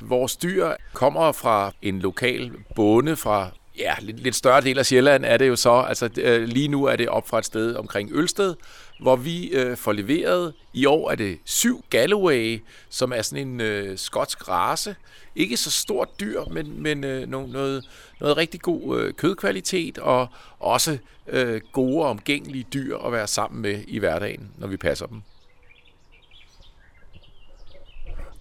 [0.00, 5.24] Vores dyr kommer fra en lokal bonde fra ja, lidt, lidt større del af Sjælland
[5.24, 5.72] er det jo så.
[5.72, 8.54] Altså øh, lige nu er det op fra et sted omkring Ølsted,
[9.00, 10.54] hvor vi øh, får leveret.
[10.72, 14.96] I år er det syv Galloway, som er sådan en øh, skotsk race.
[15.36, 17.84] Ikke så stort dyr, men, men øh, noget, noget,
[18.20, 20.28] noget rigtig god øh, kødkvalitet, og
[20.60, 25.06] også øh, gode og omgængelige dyr at være sammen med i hverdagen, når vi passer
[25.06, 25.22] dem.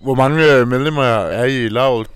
[0.02, 2.10] Hvor mange øh, medlemmer er I i lavet?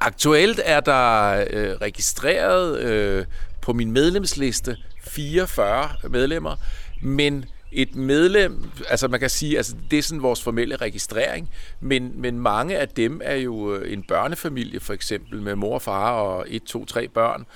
[0.00, 3.24] Aktuelt er der øh, registreret øh,
[3.60, 4.76] på min medlemsliste
[5.06, 6.56] 44 medlemmer,
[7.02, 12.12] men et medlem, altså man kan sige, altså det er sådan vores formelle registrering, men,
[12.14, 16.12] men mange af dem er jo øh, en børnefamilie for eksempel med mor og far
[16.12, 17.46] og et, to, tre børn,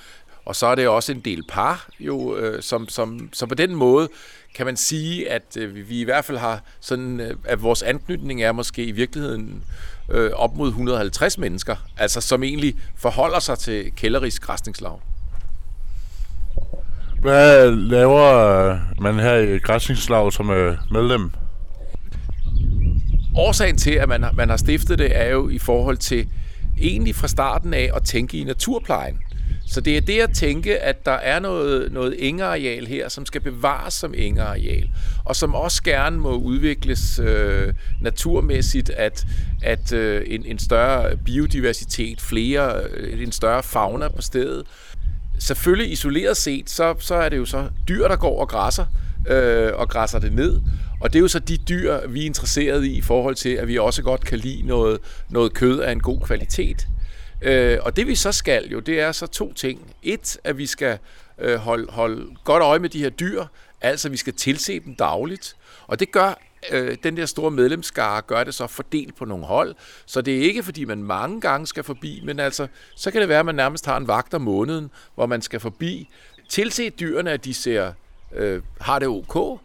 [0.45, 3.75] og så er det også en del par, jo, øh, som, som, som på den
[3.75, 4.09] måde
[4.55, 8.43] kan man sige, at øh, vi i hvert fald har sådan, øh, at vores anknytning
[8.43, 9.63] er måske i virkeligheden
[10.09, 14.99] øh, op mod 150 mennesker, altså som egentlig forholder sig til Kælderis græsningslag.
[17.21, 20.45] Hvad laver man her i græsningslag som
[20.91, 21.31] medlem?
[23.35, 26.27] Årsagen til, at man, man har stiftet det, er jo i forhold til
[26.79, 29.19] egentlig fra starten af at tænke i naturplejen.
[29.71, 33.41] Så det er det at tænke, at der er noget, noget engeareal her, som skal
[33.41, 34.89] bevares som engeareal,
[35.25, 39.25] og som også gerne må udvikles øh, naturmæssigt, at,
[39.61, 44.63] at øh, en, en større biodiversitet, flere, øh, en større fauna på stedet.
[45.39, 48.85] Selvfølgelig isoleret set, så, så er det jo så dyr, der går og græsser,
[49.27, 50.61] øh, og græsser det ned.
[51.01, 53.67] Og det er jo så de dyr, vi er interesseret i i forhold til, at
[53.67, 54.99] vi også godt kan lide noget,
[55.29, 56.87] noget kød af en god kvalitet.
[57.41, 59.95] Øh, og det vi så skal jo, det er så to ting.
[60.03, 60.99] Et, at vi skal
[61.39, 63.45] øh, holde, holde godt øje med de her dyr,
[63.81, 65.55] altså vi skal tilse dem dagligt.
[65.87, 66.33] Og det gør
[66.71, 69.75] øh, den der store medlemskare gør det så fordelt på nogle hold.
[70.05, 73.29] Så det er ikke, fordi man mange gange skal forbi, men altså, så kan det
[73.29, 76.09] være, at man nærmest har en vagt om måneden, hvor man skal forbi.
[76.49, 77.93] Tilse dyrene, at de ser,
[78.35, 79.59] øh, har det ok,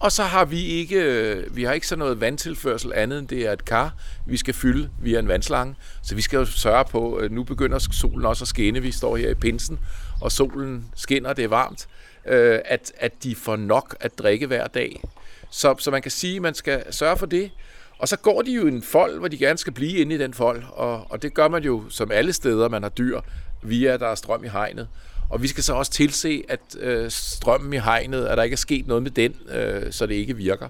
[0.00, 3.46] og så har vi ikke, øh, vi har ikke så noget vandtilførsel andet end det
[3.46, 3.94] er et kar,
[4.26, 5.74] vi skal fylde via en vandslange.
[6.02, 8.82] Så vi skal jo sørge på, at nu begynder solen også at skinne.
[8.82, 9.78] Vi står her i pinsen,
[10.20, 11.88] og solen skinner, det er varmt,
[12.26, 15.02] øh, at, at de får nok at drikke hver dag.
[15.50, 17.50] Så, så man kan sige, at man skal sørge for det.
[17.98, 20.18] Og så går de jo i en fold, hvor de gerne skal blive inde i
[20.18, 23.20] den fold, og, og det gør man jo som alle steder, man har dyr,
[23.62, 24.88] via at der er strøm i hegnet.
[25.30, 28.58] Og vi skal så også tilse, at øh, strømmen i hegnet, at der ikke er
[28.58, 30.68] sket noget med den, øh, så det ikke virker.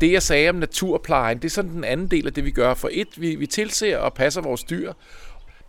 [0.00, 2.74] Det, jeg sagde om naturplejen, det er sådan den anden del af det, vi gør.
[2.74, 4.92] For et, vi, vi tilser og passer vores dyr.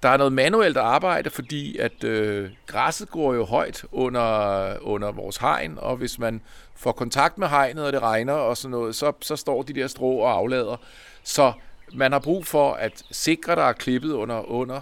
[0.04, 5.38] Der er noget manuelt arbejde, fordi at øh, græsset går jo højt under, under vores
[5.38, 6.42] hegn, og hvis man
[6.76, 9.88] får kontakt med hegnet, og det regner og sådan noget, så, så står de der
[9.88, 10.76] strå og aflader.
[11.24, 11.54] Så
[11.94, 14.82] man har brug for at sikre, der er klippet under, under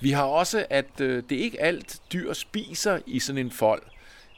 [0.00, 3.82] vi har også, at øh, det er ikke alt dyr spiser i sådan en fold.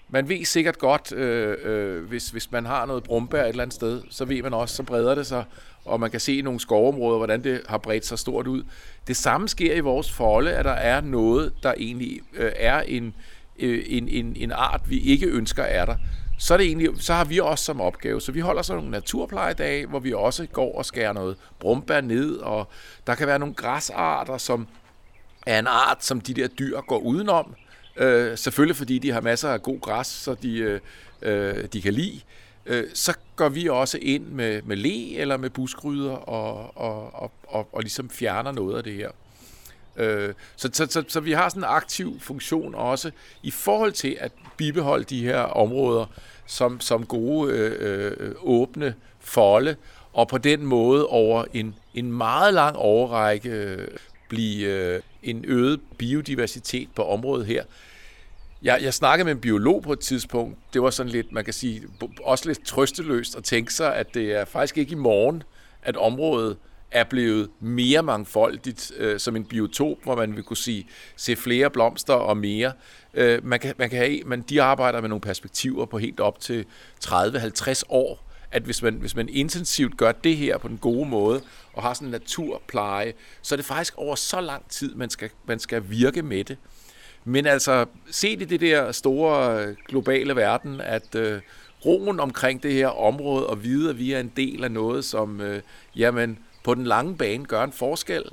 [0.08, 3.74] Man ved sikkert godt, øh, øh, hvis, hvis man har noget brumbær et eller andet
[3.74, 5.44] sted, så ved man også, så breder det sig,
[5.84, 8.62] og man kan se i nogle skovområder, hvordan det har bredt sig stort ud.
[9.06, 13.14] Det samme sker i vores folde, at der er noget, der egentlig øh, er en,
[13.58, 15.96] øh, en, en, en art, vi ikke ønsker er der.
[16.38, 18.20] Så, er det egentlig, så har vi også som opgave.
[18.20, 22.36] Så vi holder så nogle naturplejedage, hvor vi også går og skærer noget brumbær ned,
[22.36, 22.68] og
[23.06, 24.66] der kan være nogle græsarter, som
[25.48, 27.54] af en art, som de der dyr går udenom.
[27.96, 30.80] Øh, selvfølgelig fordi de har masser af god græs, så de, øh,
[31.22, 32.20] øh, de kan lide.
[32.66, 37.32] Øh, så går vi også ind med, med le eller med buskryder og, og, og,
[37.48, 39.10] og, og ligesom fjerner noget af det her.
[39.96, 43.10] Øh, så, så, så, så vi har sådan en aktiv funktion også
[43.42, 46.06] i forhold til at bibeholde de her områder
[46.46, 49.76] som, som gode øh, øh, åbne folde,
[50.12, 53.88] og på den måde over en, en meget lang overrække øh,
[54.28, 57.64] blive øh, en øget biodiversitet på området her.
[58.62, 60.58] Jeg, jeg snakkede med en biolog på et tidspunkt.
[60.72, 61.82] Det var sådan lidt, man kan sige,
[62.24, 65.42] også lidt trøsteløst at tænke sig, at det er faktisk ikke i morgen,
[65.82, 66.56] at området
[66.90, 71.70] er blevet mere mangfoldigt øh, som en biotop, hvor man vil kunne sige, se flere
[71.70, 72.72] blomster og mere.
[73.14, 76.40] Øh, man kan, man kan have, men de arbejder med nogle perspektiver på helt op
[76.40, 76.64] til
[77.04, 81.42] 30-50 år, at hvis man, hvis man intensivt gør det her på den gode måde,
[81.72, 85.30] og har sådan en naturpleje, så er det faktisk over så lang tid, man skal,
[85.46, 86.56] man skal virke med det.
[87.24, 91.40] Men altså, set i det der store globale verden, at øh,
[91.86, 95.40] roen omkring det her område, og vide, at vi er en del af noget, som
[95.40, 95.62] øh,
[95.96, 98.24] jamen, på den lange bane gør en forskel,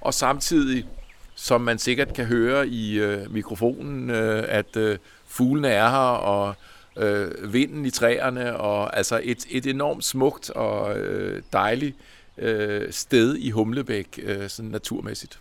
[0.00, 0.86] og samtidig,
[1.34, 6.54] som man sikkert kan høre i øh, mikrofonen, øh, at øh, fuglene er her, og
[7.00, 11.96] øh, vinden i træerne, og altså et, et enormt smukt og øh, dejligt
[12.38, 15.38] øh, sted i Humlebæk, øh, sådan naturmæssigt.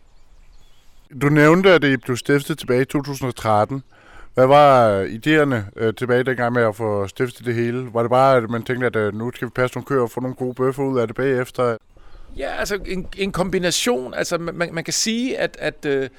[1.21, 3.83] Du nævnte, at det blev stiftet tilbage i 2013.
[4.33, 7.93] Hvad var idéerne øh, tilbage dengang med at få stiftet det hele?
[7.93, 10.11] Var det bare, at man tænkte, at øh, nu skal vi passe nogle køer og
[10.11, 11.77] få nogle gode bøffer ud af det bagefter?
[12.37, 14.13] Ja, altså en, en kombination.
[14.13, 16.09] Altså man, man kan sige, at, at øh,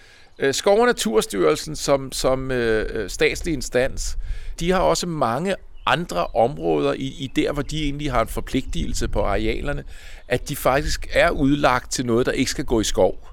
[0.40, 4.18] øh Skov- og Naturstyrelsen som, som øh, øh, statslig instans,
[4.60, 5.54] de har også mange
[5.86, 9.84] andre områder i, i der, hvor de egentlig har en forpligtelse på arealerne,
[10.28, 13.28] at de faktisk er udlagt til noget, der ikke skal gå i skov.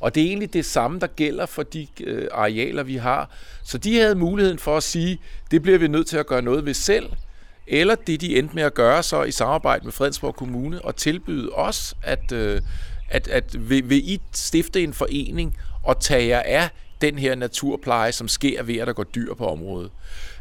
[0.00, 3.30] Og det er egentlig det samme, der gælder for de øh, arealer, vi har.
[3.64, 5.18] Så de havde muligheden for at sige,
[5.50, 7.06] det bliver vi nødt til at gøre noget ved selv,
[7.66, 11.50] eller det de endte med at gøre så i samarbejde med Fredensborg Kommune og tilbyde
[11.50, 12.60] os, at, øh,
[13.08, 15.56] at, at vil, vil I stifte en forening
[15.88, 16.68] og tage jer af
[17.00, 19.90] den her naturpleje, som sker ved, at der går dyr på området.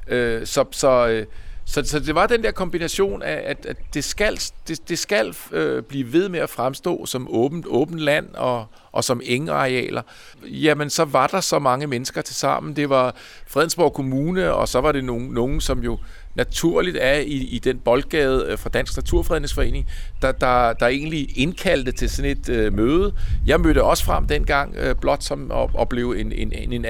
[0.08, 1.26] Øh, så, så, øh,
[1.70, 5.36] så, så det var den der kombination af, at, at det skal, det, det skal
[5.52, 10.02] øh, blive ved med at fremstå som åbent, åbent land og, og som engarealer.
[10.46, 12.76] Jamen, så var der så mange mennesker til sammen.
[12.76, 13.16] Det var
[13.48, 15.98] Fredensborg Kommune, og så var det nogen, nogen som jo
[16.36, 19.88] naturligt er i, i den boldgade øh, fra Dansk Naturfredningsforening,
[20.22, 23.14] der, der, der egentlig indkaldte til sådan et øh, møde.
[23.46, 26.86] Jeg mødte også frem dengang, øh, blot som at, opleve en, en, en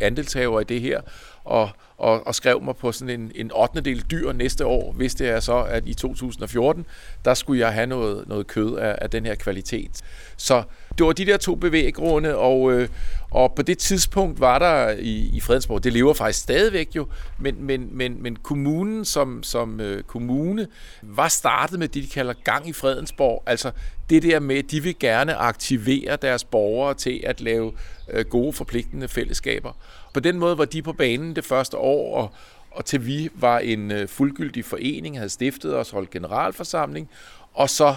[0.00, 1.00] andelshaver i det her,
[1.44, 1.70] og,
[2.02, 3.80] og, og skrev mig på sådan en, en 8.
[3.80, 6.86] del dyr næste år, hvis det er så, at i 2014,
[7.24, 10.00] der skulle jeg have noget, noget kød af, af den her kvalitet.
[10.36, 10.62] Så
[10.98, 12.88] det var de der to bevæggrunde, og, øh,
[13.30, 17.06] og på det tidspunkt var der i, i Fredensborg, det lever faktisk stadigvæk jo,
[17.38, 20.66] men, men, men, men kommunen som, som øh, kommune
[21.02, 23.70] var startet med det, de kalder gang i Fredensborg, altså
[24.10, 27.72] det der med, at de vil gerne aktivere deres borgere til at lave
[28.10, 29.72] øh, gode forpligtende fællesskaber.
[30.14, 32.30] På den måde var de på banen det første år, og,
[32.70, 37.08] og til vi var en øh, fuldgyldig forening, havde stiftet os, holdt generalforsamling,
[37.54, 37.94] og så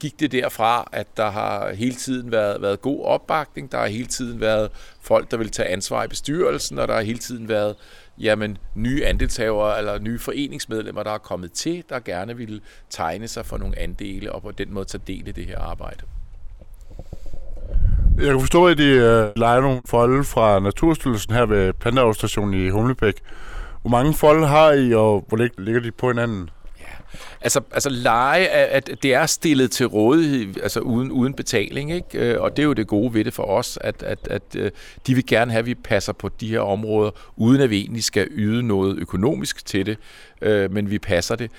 [0.00, 4.06] gik det derfra, at der har hele tiden været, været god opbakning, der har hele
[4.06, 4.70] tiden været
[5.00, 7.76] folk, der vil tage ansvar i bestyrelsen, og der har hele tiden været
[8.20, 12.60] jamen, nye andelshavere eller nye foreningsmedlemmer, der er kommet til, der gerne vil
[12.90, 16.02] tegne sig for nogle andele og på den måde tage del i det her arbejde.
[18.18, 22.68] Jeg kan forstå, at I uh, leger nogle folde fra Naturstyrelsen her ved Planteavlstationen i
[22.68, 23.14] Humlebæk.
[23.80, 26.50] Hvor mange folde har I, og hvor ligger de på hinanden?
[27.40, 32.18] Altså, altså leje, at det er stillet til rådighed, altså uden, uden betaling, ikke?
[32.18, 34.70] Øh, og det er jo det gode ved det for os, at, at, at øh,
[35.06, 38.04] de vil gerne have, at vi passer på de her områder, uden at vi egentlig
[38.04, 39.98] skal yde noget økonomisk til det,
[40.42, 41.50] øh, men vi passer det.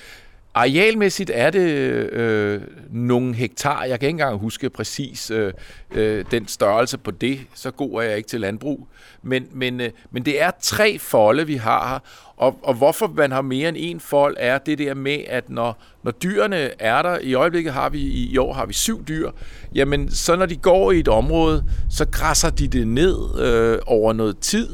[0.54, 1.70] Arealmæssigt er det
[2.12, 3.84] øh, nogle hektar.
[3.84, 5.54] Jeg kan ikke engang huske præcis øh,
[5.92, 7.40] øh, den størrelse på det.
[7.54, 8.88] Så god er jeg ikke til landbrug.
[9.24, 12.00] Men, men, øh, men det er tre folde, vi har her.
[12.38, 15.82] Og, og hvorfor man har mere end en fold, er det der med, at når,
[16.04, 19.32] når dyrene er der, i øjeblikket har vi, i år har vi syv dyr,
[19.76, 24.14] jamen så når de går i et område, så græsser de det ned øh, over
[24.14, 24.70] noget tid.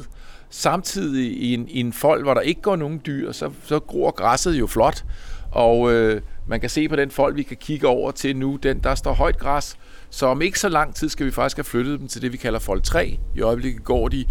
[0.49, 4.11] Samtidig i en, i en fold, hvor der ikke går nogen dyr, så, så gror
[4.11, 5.03] græsset jo flot.
[5.55, 8.79] Og øh, man kan se på den fold, vi kan kigge over til nu, den,
[8.79, 9.77] der står højt græs.
[10.09, 12.37] Så om ikke så lang tid skal vi faktisk have flyttet dem til det, vi
[12.37, 13.19] kalder fold 3.
[13.35, 14.25] I øjeblikket går de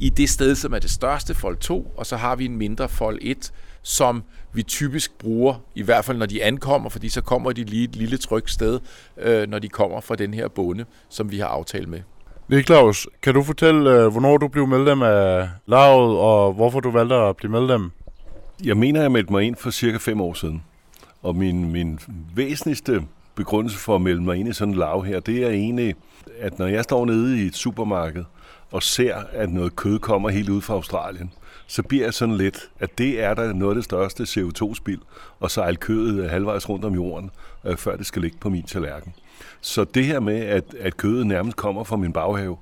[0.00, 2.88] i det sted, som er det største, fold 2, og så har vi en mindre
[2.88, 3.52] fold 1,
[3.82, 7.84] som vi typisk bruger, i hvert fald når de ankommer, fordi så kommer de lige
[7.84, 8.80] et lille trygt sted,
[9.18, 12.00] øh, når de kommer fra den her bonde, som vi har aftalt med.
[12.48, 17.14] Niklaus, kan du fortælle, øh, hvornår du blev medlem af lavet, og hvorfor du valgte
[17.14, 17.90] at blive medlem?
[18.64, 20.62] Jeg mener, jeg meldte mig ind for cirka fem år siden.
[21.22, 21.98] Og min, min
[22.34, 23.02] væsentligste
[23.34, 25.94] begrundelse for at melde mig ind i sådan en lav her, det er egentlig,
[26.38, 28.24] at når jeg står nede i et supermarked
[28.70, 31.32] og ser, at noget kød kommer helt ud fra Australien,
[31.66, 35.00] så bliver jeg sådan lidt, at det er der noget af det største CO2-spild,
[35.40, 37.30] og sejle kødet øh, halvvejs rundt om jorden,
[37.64, 39.14] øh, før det skal ligge på min tallerken.
[39.60, 42.56] Så det her med, at, at kødet nærmest kommer fra min baghave,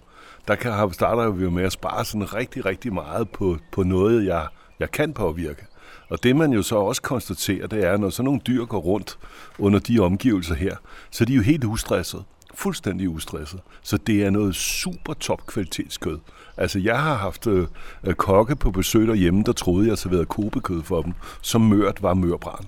[0.49, 3.83] der kan, har- starter vi jo med at spare sådan rigtig, rigtig meget på, på
[3.83, 4.47] noget, jeg,
[4.81, 5.65] jeg kan påvirke.
[6.09, 9.19] Og det man jo så også konstaterer, det er, når sådan nogle dyr går rundt
[9.59, 10.77] under de omgivelser her,
[11.11, 12.25] så er de jo helt ustresset.
[12.55, 13.61] Fuldstændig ustresset.
[13.83, 16.19] Så det er noget super top kvalitetskød.
[16.57, 17.67] Altså jeg har haft øh,
[18.05, 22.15] øh, kokke på besøg derhjemme, der troede jeg serverede kobekød for dem, som mørt var
[22.15, 22.65] mørbrand.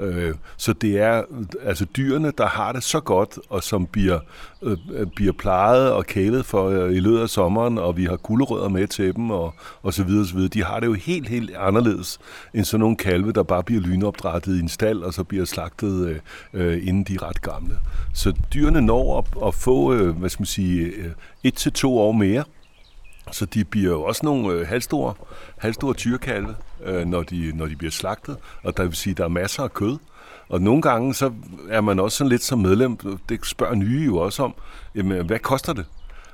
[0.00, 1.22] Øh, så det er
[1.62, 4.18] altså dyrene, der har det så godt, og som bliver,
[4.62, 4.76] øh,
[5.16, 8.86] bliver plejet og kælet for øh, i løbet af sommeren, og vi har gulerødder med
[8.86, 10.48] til dem, og, og så videre, og så videre.
[10.48, 12.18] De har det jo helt, helt anderledes
[12.54, 16.08] end sådan nogle kalve, der bare bliver lynopdrættet i en stald, og så bliver slagtet,
[16.08, 16.18] øh,
[16.54, 17.78] øh, inden de er ret gamle.
[18.14, 21.10] Så dyrene når at, at få, øh, hvad skal man sige, øh,
[21.44, 22.44] et til to år mere,
[23.32, 25.14] så de bliver jo også nogle øh, halvstore,
[25.58, 28.36] halvstore tyrkalve, øh, når, de, når de bliver slagtet.
[28.62, 29.98] Og der vil sige, at der er masser af kød.
[30.48, 31.32] Og nogle gange så
[31.68, 32.96] er man også sådan lidt som medlem,
[33.28, 34.54] det spørger nye jo også om,
[34.94, 35.86] jamen, hvad koster det?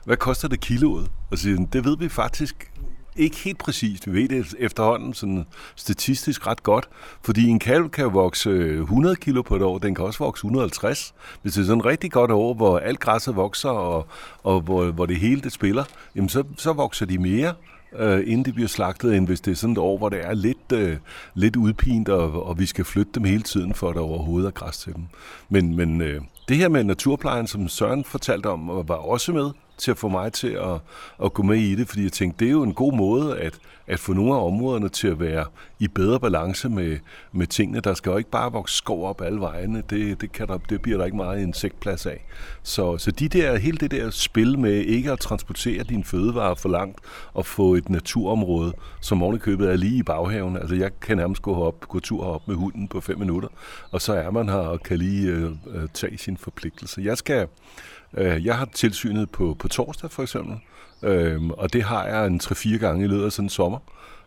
[0.04, 1.10] Hvad koster det kiloet?
[1.30, 2.72] Og siger, det ved vi faktisk
[3.16, 4.06] ikke helt præcist.
[4.12, 6.88] Vi ved det efterhånden sådan statistisk ret godt,
[7.22, 10.40] fordi en kalv kan vokse øh, 100 kilo på et år, den kan også vokse
[10.40, 11.14] 150.
[11.42, 14.06] Hvis det er sådan et rigtig godt år, hvor alt græsset vokser, og,
[14.42, 15.84] og hvor, hvor det hele det spiller,
[16.16, 17.54] jamen så, så vokser de mere,
[17.98, 20.34] øh, inden de bliver slagtet, end hvis det er sådan et år, hvor det er
[20.34, 20.96] lidt, øh,
[21.34, 24.50] lidt udpint, og, og vi skal flytte dem hele tiden, for at der overhovedet er
[24.50, 25.02] græs til dem.
[25.48, 29.90] Men, men øh, det her med naturplejen, som Søren fortalte om, var også med til
[29.90, 30.80] at få mig til at,
[31.24, 33.58] at gå med i det, fordi jeg tænkte, det er jo en god måde at,
[33.86, 35.44] at få nogle af områderne til at være
[35.78, 36.98] i bedre balance med,
[37.32, 37.80] med tingene.
[37.80, 40.82] Der skal jo ikke bare vokse skov op alle vejene, det, det, kan der, det
[40.82, 42.24] bliver der ikke meget insektplads af.
[42.62, 46.68] Så, så de der, hele det der spil med ikke at transportere dine fødevarer for
[46.68, 47.00] langt
[47.34, 50.56] og få et naturområde, som ovenikøbet er lige i baghaven.
[50.56, 53.48] Altså jeg kan nærmest gå, op, gå tur op med hunden på fem minutter,
[53.90, 57.00] og så er man her og kan lige øh, øh tage sin forpligtelse.
[57.04, 57.48] Jeg skal
[58.16, 60.56] Øh, jeg har tilsynet på, på torsdag for eksempel,
[61.02, 63.78] øh, og det har jeg en 3-4 gange i løbet af sådan en sommer,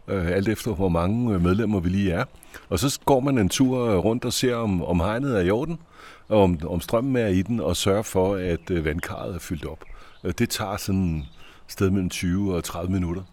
[0.08, 2.26] øh, alt efter hvor mange øh, medlemmer vi lige er.
[2.70, 5.80] Og så går man en tur rundt og ser, om, om hegnet er i orden,
[6.28, 9.84] og om, om strømmen er i den, og sørger for, at vandkarret er fyldt op.
[10.24, 11.26] Det tager sådan et
[11.68, 13.24] sted mellem 20 og 30 minutter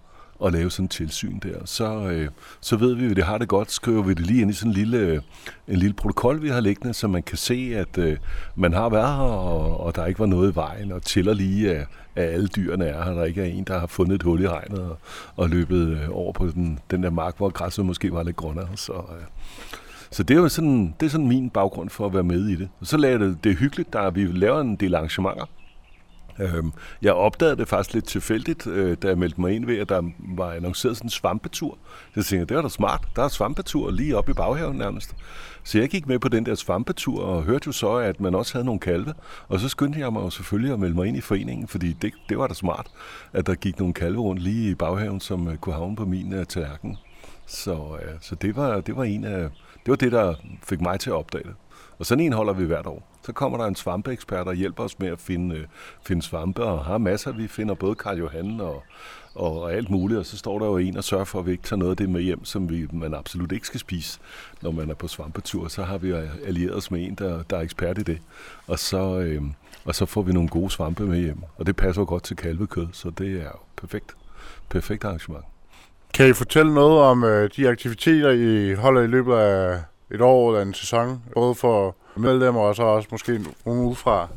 [0.45, 1.59] at lave sådan en tilsyn der.
[1.65, 2.29] Så, øh,
[2.61, 3.73] så ved vi, at det har det godt.
[3.73, 5.21] Skriver vi det lige ind i sådan en lille, øh,
[5.69, 8.17] en lille protokol, vi har liggende, så man kan se, at øh,
[8.55, 11.71] man har været her, og, og der ikke var noget i vejen, og tæller lige,
[11.71, 13.13] at, at alle dyrene er her.
[13.13, 14.99] Der ikke er en, der har fundet et hul i hegnet og,
[15.37, 18.69] og løbet øh, over på den, den der mark, hvor græsset måske var lidt grønnere.
[18.77, 19.25] Så, øh,
[20.11, 22.57] så det er jo sådan, det er sådan min baggrund for at være med i
[22.57, 22.69] det.
[22.81, 25.47] Og så laver det, det er hyggeligt, der vi laver en del arrangementer.
[26.39, 26.73] Øhm,
[27.03, 30.03] Jeg opdagede det faktisk lidt tilfældigt, øh, da jeg meldte mig ind ved, at der
[30.19, 31.79] var annonceret sådan en svampetur.
[32.15, 33.09] Så tænkte jeg, det var da smart.
[33.17, 35.17] Der er svampetur lige oppe i baghaven nærmest.
[35.65, 38.53] Så jeg gik med på den der svampetur og hørte jo så, at man også
[38.53, 39.15] havde nogle kalve.
[39.49, 42.13] Og så skyndte jeg mig jo selvfølgelig at melde mig ind i foreningen, fordi det,
[42.29, 42.87] det var da smart,
[43.33, 46.39] at der gik nogle kalve rundt lige i baghaven, som øh, kunne havne på min
[46.39, 46.97] uh, tallerken.
[47.47, 49.41] Så, øh, så det, var, det var en af,
[49.85, 51.55] det var det, der fik mig til at opdage det.
[51.99, 53.16] Og sådan en holder vi hvert år.
[53.27, 55.65] Så kommer der en svampeekspert og hjælper os med at finde, øh,
[56.03, 57.33] finde svampe, og har masser.
[57.33, 58.83] Vi finder både Karl Johan og,
[59.35, 61.63] og, alt muligt, og så står der jo en og sørger for, at vi ikke
[61.63, 64.19] tager noget af det med hjem, som vi, man absolut ikke skal spise,
[64.63, 65.69] når man er på svampetur.
[65.69, 66.13] Så har vi
[66.47, 68.19] allieret os med en, der, der er ekspert i det,
[68.67, 69.43] og så, øh,
[69.85, 71.43] og så får vi nogle gode svampe med hjem.
[71.57, 74.17] Og det passer jo godt til kalvekød, så det er jo perfekt,
[74.69, 75.45] perfekt arrangement.
[76.15, 80.51] Kan I fortælle noget om øh, de aktiviteter, I holder i løbet af et år
[80.51, 81.23] eller en sæson?
[81.35, 84.29] Både for medlemmer og så også måske nogle udefra?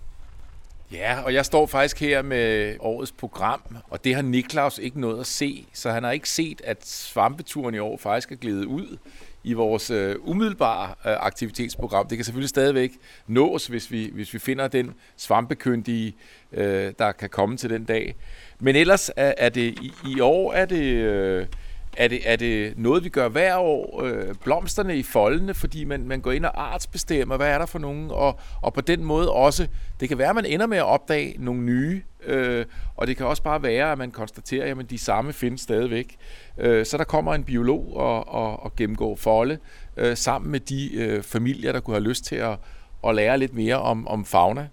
[0.91, 5.19] Ja, og jeg står faktisk her med årets program, og det har Niklaus ikke nået
[5.19, 8.97] at se, så han har ikke set, at svampeturen i år faktisk er glædet ud
[9.43, 12.07] i vores øh, umiddelbare øh, aktivitetsprogram.
[12.07, 12.91] Det kan selvfølgelig stadigvæk
[13.27, 16.15] nås, hvis vi, hvis vi finder den svampekyndige,
[16.51, 18.15] øh, der kan komme til den dag.
[18.59, 20.84] Men ellers er, er det i, i år er det...
[20.84, 21.45] Øh,
[21.97, 24.03] er det, er det noget, vi gør hver år?
[24.03, 27.79] Øh, blomsterne i foldene, fordi man, man går ind og artsbestemmer, hvad er der for
[27.79, 28.11] nogen?
[28.11, 29.67] Og, og på den måde også,
[29.99, 32.65] det kan være, at man ender med at opdage nogle nye, øh,
[32.97, 36.17] og det kan også bare være, at man konstaterer, at de samme findes stadigvæk.
[36.57, 39.57] Øh, så der kommer en biolog og, og, og gennemgår folde
[39.97, 42.57] øh, sammen med de øh, familier, der kunne have lyst til at,
[43.07, 44.67] at lære lidt mere om, om fauna.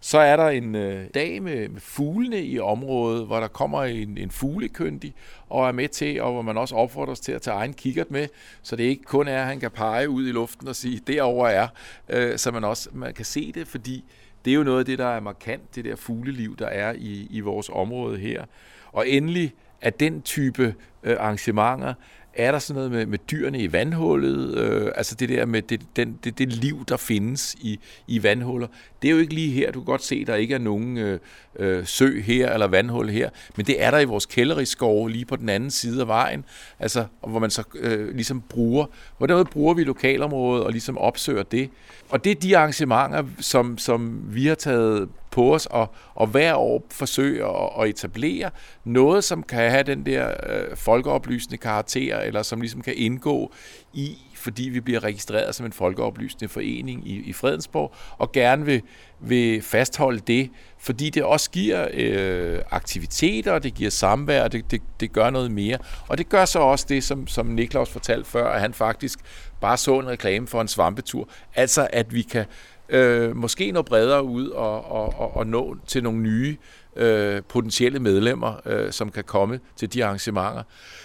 [0.00, 4.18] Så er der en øh, dag med, med fuglene i området, hvor der kommer en,
[4.18, 5.14] en fuglekyndig
[5.48, 8.28] og er med til, og hvor man også opfordres til at tage egen kikkert med,
[8.62, 11.48] så det ikke kun er, at han kan pege ud i luften og sige, derover
[11.48, 11.68] er,
[12.08, 14.04] øh, så man også man kan se det, fordi
[14.44, 17.26] det er jo noget af det, der er markant, det der fugleliv, der er i,
[17.30, 18.44] i vores område her.
[18.92, 21.94] Og endelig, at den type øh, arrangementer
[22.34, 25.80] er der sådan noget med, med dyrene i vandhullet, øh, altså det der med det,
[25.96, 28.66] den, det, det liv, der findes i, i vandhuller.
[29.02, 31.20] Det er jo ikke lige her, du kan godt se, der ikke er nogen øh,
[31.58, 35.36] øh, sø her eller vandhul her, men det er der i vores kælderiskove lige på
[35.36, 36.44] den anden side af vejen,
[36.78, 38.86] altså hvor man så øh, ligesom bruger,
[39.18, 41.70] hvor bruger vi lokalområdet og ligesom opsøger det.
[42.08, 45.08] Og det er de arrangementer, som, som vi har taget
[45.38, 48.50] på os og, og hver år forsøge at, at etablere
[48.84, 53.52] noget, som kan have den der øh, folkeoplysende karakter, eller som ligesom kan indgå
[53.92, 58.82] i, fordi vi bliver registreret som en folkeoplysende forening i, i Fredensborg, og gerne vil,
[59.20, 64.82] vil fastholde det, fordi det også giver øh, aktiviteter, det giver samvær, og det, det,
[65.00, 65.78] det gør noget mere.
[66.08, 69.18] Og det gør så også det, som, som Niklaus fortalte før, at han faktisk
[69.60, 71.28] bare så en reklame for en svampetur.
[71.54, 72.44] Altså, at vi kan
[72.88, 76.56] øh, måske nå bredere ud og, og, og, og nå til nogle nye
[76.96, 80.62] øh, potentielle medlemmer, øh, som kan komme til de arrangementer.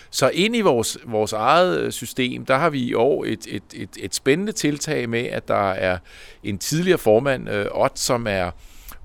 [0.10, 3.64] Så ind i vores, vores eget øh, system, der har vi i år et, et,
[3.74, 5.98] et, et spændende tiltag med, at der er
[6.44, 8.52] en tidligere formand, øh, Ott, som er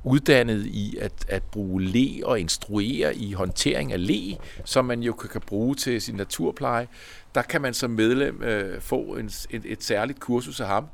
[0.05, 5.13] uddannet i at, at bruge le og instruere i håndtering af le, som man jo
[5.13, 6.89] kan, kan bruge til sin naturpleje.
[7.35, 10.87] Der kan man som medlem øh, få en, et, et særligt kursus af ham,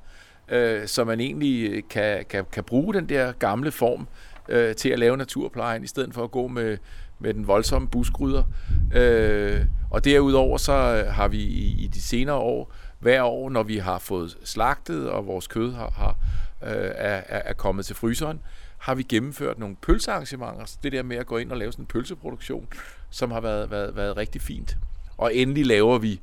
[0.49, 4.09] øh, så man egentlig øh, kan, kan, kan bruge den der gamle form
[4.49, 6.79] øh, til at lave naturplejen, i stedet for at gå med,
[7.19, 8.43] med den voldsomme buskrydder.
[8.95, 13.63] Øh, og derudover så øh, har vi i, i de senere år, hver år, når
[13.63, 16.17] vi har fået slagtet, og vores kød har, har,
[16.63, 18.41] øh, er, er kommet til fryseren,
[18.79, 20.65] har vi gennemført nogle pølsearrangementer.
[20.65, 22.69] Så det der med at gå ind og lave sådan en pølseproduktion,
[23.11, 24.77] som har været, været, været rigtig fint.
[25.17, 26.21] Og endelig laver vi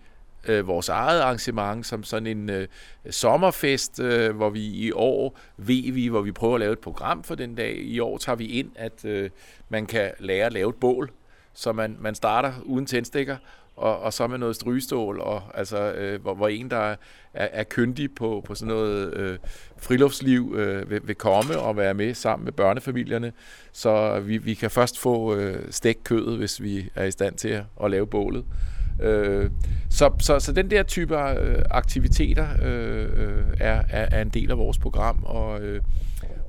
[0.48, 2.68] øh, vores eget arrangement som sådan en øh,
[3.10, 7.24] sommerfest, øh, hvor vi i år ved vi, hvor vi prøver at lave et program
[7.24, 7.78] for den dag.
[7.78, 9.30] I år tager vi ind, at øh,
[9.70, 11.12] man kan lære at lave et bål,
[11.54, 13.38] så man, man starter uden tændstikker,
[13.76, 16.96] og, og så med noget strygestål, og, altså, øh, hvor, hvor en, der er,
[17.34, 19.38] er kyndig på, på sådan noget øh,
[19.78, 23.34] friluftsliv, øh, vil, vil komme og være med sammen med børnefamilierne.
[23.72, 27.50] Så vi, vi kan først få øh, stegt kødet, hvis vi er i stand til
[27.50, 28.46] at, at lave bålet.
[29.02, 29.52] Øh,
[29.90, 34.58] så, så, så den der type øh, aktiviteter øh, er, er, er en del af
[34.58, 35.82] vores program, og øh,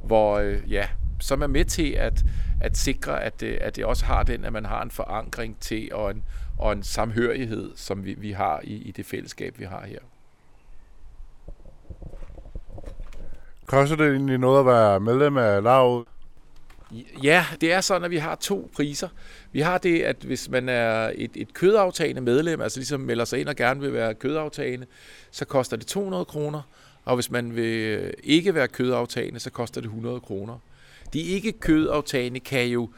[0.04, 0.88] hvor øh, ja,
[1.20, 2.24] som er med til at,
[2.60, 5.88] at sikre, at det, at det også har den, at man har en forankring til
[5.92, 6.22] og en,
[6.58, 9.98] og en samhørighed, som vi, vi har i, i det fællesskab, vi har her.
[13.66, 16.06] Koster det egentlig noget at være medlem af lavet?
[17.22, 19.08] Ja, det er sådan, at vi har to priser.
[19.52, 23.40] Vi har det, at hvis man er et, et kødaftagende medlem, altså ligesom melder sig
[23.40, 24.86] ind og gerne vil være kødaftagende,
[25.30, 26.62] så koster det 200 kroner.
[27.04, 30.58] Og hvis man vil ikke være kødaftagende, så koster det 100 kroner.
[31.12, 32.90] De ikke kødaftagende kan jo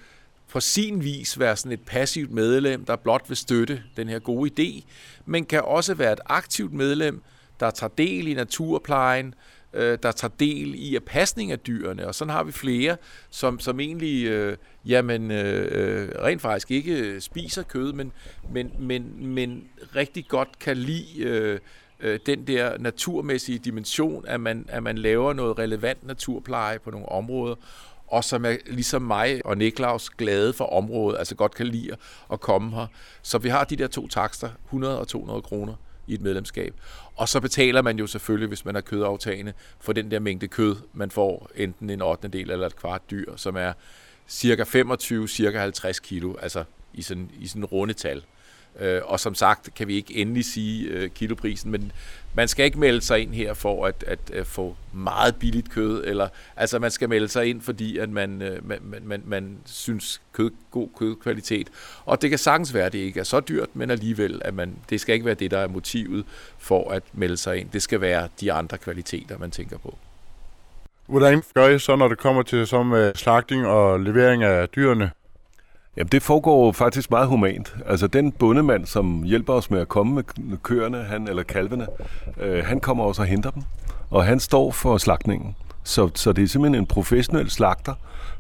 [0.49, 4.51] på sin vis være sådan et passivt medlem, der blot vil støtte den her gode
[4.51, 4.85] idé,
[5.27, 7.23] men kan også være et aktivt medlem,
[7.61, 9.35] der tager del i naturplejen,
[9.75, 12.97] øh, der tager del i at pasning af dyrene, og sådan har vi flere,
[13.31, 14.57] som, som egentlig øh,
[14.87, 18.13] jamen, øh, øh, rent faktisk ikke spiser kød, men,
[18.53, 19.65] men, men, men
[19.97, 21.61] rigtig godt kan lide øh,
[22.01, 27.09] øh, den der naturmæssige dimension, at man, at man laver noget relevant naturpleje på nogle
[27.09, 27.55] områder,
[28.07, 31.97] og som er ligesom mig og Niklaus glade for området, altså godt kan lide
[32.33, 32.87] at komme her.
[33.23, 35.75] Så vi har de der to takster, 100 og 200 kroner
[36.07, 36.75] i et medlemskab.
[37.17, 40.77] Og så betaler man jo selvfølgelig, hvis man er kødaftagende, for den der mængde kød,
[40.93, 42.29] man får enten en 8.
[42.29, 43.73] del eller et kvart dyr, som er
[44.29, 48.25] cirka 25, cirka 50 kilo, altså i sådan, i sådan runde tal.
[48.81, 51.93] Øh, og som sagt kan vi ikke endelig sige øh, kiloprisen, men
[52.35, 56.05] man skal ikke melde sig ind her for at, at, at få meget billigt kød,
[56.07, 60.21] eller altså man skal melde sig ind, fordi at øh, man, man, man, man synes
[60.33, 61.69] kød, god kødkvalitet.
[62.05, 64.77] Og det kan sagtens være, at det ikke er så dyrt, men alligevel, at man,
[64.91, 66.25] det skal ikke være det, der er motivet
[66.59, 67.69] for at melde sig ind.
[67.73, 69.99] Det skal være de andre kvaliteter, man tænker på.
[71.07, 75.11] Hvordan gør I så, når det kommer til som øh, slagting og levering af dyrene?
[75.97, 77.77] Jamen, det foregår faktisk meget humant.
[77.87, 81.87] Altså, den bundemand, som hjælper os med at komme med køerne, han eller kalvene,
[82.41, 83.63] øh, han kommer også og henter dem,
[84.11, 85.57] og han står for slagtningen.
[85.85, 87.95] Så, så det er simpelthen en professionel slagter,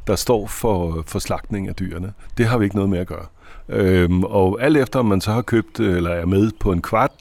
[0.06, 2.12] der står for, for slagtning af dyrene.
[2.38, 3.26] Det har vi ikke noget med at gøre.
[3.68, 6.82] Øhm, og alt efter, om man så har købt øh, eller er med på en
[6.82, 7.12] kvart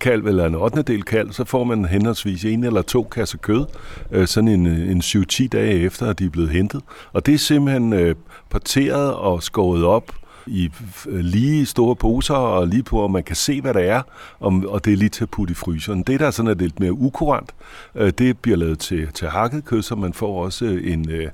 [0.00, 0.82] kalv eller en 8.
[0.82, 3.64] del kalv, så får man henholdsvis en eller to kasser kød,
[4.12, 6.80] øh, sådan en, en 7-10 dage efter, at de er blevet hentet.
[7.12, 8.14] Og det er simpelthen øh,
[8.50, 10.12] parteret og skåret op
[10.46, 10.70] i
[11.08, 14.02] øh, lige store poser og lige på, om man kan se, hvad der er,
[14.40, 16.02] og det er lige til at putte i fryseren.
[16.02, 17.54] Det, der er sådan er lidt mere ukurant,
[17.94, 21.28] øh, det bliver lavet til, til hakket kød, så man får også en, øh,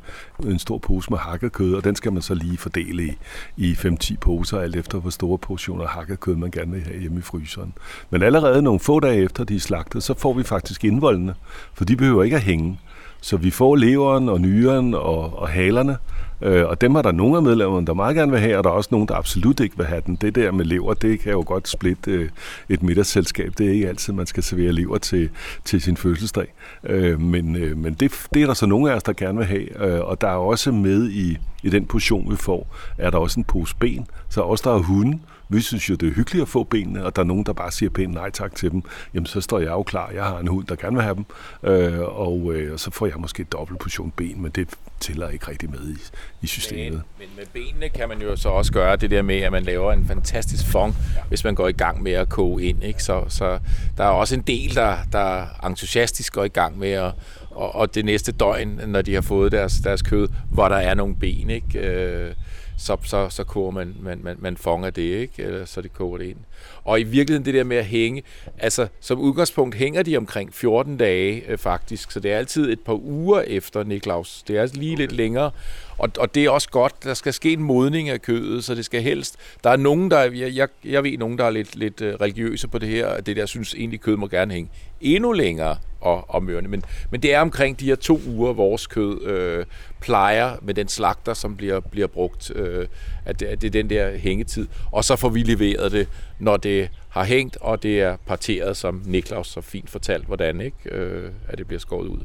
[0.44, 3.16] en stor pose med hakket kød, og den skal man så lige fordele i,
[3.56, 7.18] i 5-10 poser, alt efter hvor store portioner hakket kød man gerne vil have hjemme
[7.18, 7.72] i fryseren.
[8.10, 11.34] Men allerede nogle få dage efter de er slagtet, så får vi faktisk indvoldene,
[11.74, 12.78] for de behøver ikke at hænge.
[13.20, 15.96] Så vi får leveren og nyren og, og halerne,
[16.42, 18.70] Øh, og dem er der nogle af medlemmerne, der meget gerne vil have, og der
[18.70, 20.16] er også nogen, der absolut ikke vil have den.
[20.16, 22.28] Det der med lever, det kan jo godt splitte øh,
[22.68, 23.52] et middagsselskab.
[23.58, 25.28] Det er ikke altid, man skal servere lever til,
[25.64, 26.54] til sin fødselsdag.
[26.84, 29.46] Øh, men øh, men det, det er der så nogle af os, der gerne vil
[29.46, 29.86] have.
[29.86, 33.40] Øh, og der er også med i, i den portion, vi får, er der også
[33.40, 34.06] en pose ben.
[34.28, 37.16] Så også der er hunden, vi synes jo, det er hyggeligt at få benene, og
[37.16, 38.82] der er nogen, der bare siger pænt nej tak til dem.
[39.14, 40.10] Jamen, så står jeg jo klar.
[40.10, 41.24] Jeg har en hund, der gerne vil have dem.
[41.62, 44.68] Øh, og, øh, og så får jeg måske et dobbelt portion ben, men det
[45.00, 45.96] tæller ikke rigtig med i,
[46.42, 46.92] i systemet.
[46.92, 49.62] Men, men med benene kan man jo så også gøre det der med, at man
[49.62, 51.20] laver en fantastisk fong, ja.
[51.28, 52.84] hvis man går i gang med at koge ind.
[52.84, 53.02] Ikke?
[53.02, 53.58] Så, så
[53.96, 57.12] der er også en del, der, der entusiastisk går i gang med at
[57.56, 60.94] og, og det næste døgn, når de har fået deres, deres kød, hvor der er
[60.94, 61.78] nogle ben, ikke?
[61.78, 62.34] Øh,
[62.76, 65.42] så, så, så koger man, man, man, man fanger det, ikke?
[65.42, 66.38] Eller så de koger det ind.
[66.84, 68.22] Og i virkeligheden det der med at hænge,
[68.58, 72.80] altså som udgangspunkt hænger de omkring 14 dage øh, faktisk, så det er altid et
[72.80, 74.42] par uger efter Niklaus.
[74.48, 75.50] Det er altså lige lidt længere,
[75.98, 78.84] og, og det er også godt, der skal ske en modning af kødet, så det
[78.84, 79.36] skal helst...
[79.64, 80.20] Der er nogen, der...
[80.20, 83.26] Jeg, jeg, jeg ved nogen, der er lidt, lidt øh, religiøse på det her, at
[83.26, 84.70] det der synes egentlig, kød må gerne hænge
[85.00, 86.70] endnu længere og, og mørende.
[86.70, 89.66] Men, men det er omkring de her to uger, vores kød øh,
[90.00, 92.86] plejer med den slagter, som bliver, bliver brugt, øh,
[93.24, 94.68] at, det, at det er den der hængetid.
[94.92, 99.02] Og så får vi leveret det, når det har hængt, og det er parteret, som
[99.04, 102.20] Niklaus så fint fortalt, hvordan ikke, øh, at det bliver skåret ud.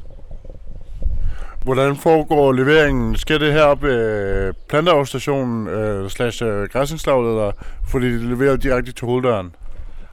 [1.64, 3.16] Hvordan foregår leveringen?
[3.16, 7.52] Sker det her op ved planteafstationen øh, slash øh, græsningslaget, eller
[7.88, 9.54] fordi de leverer direkte til hoveddøren?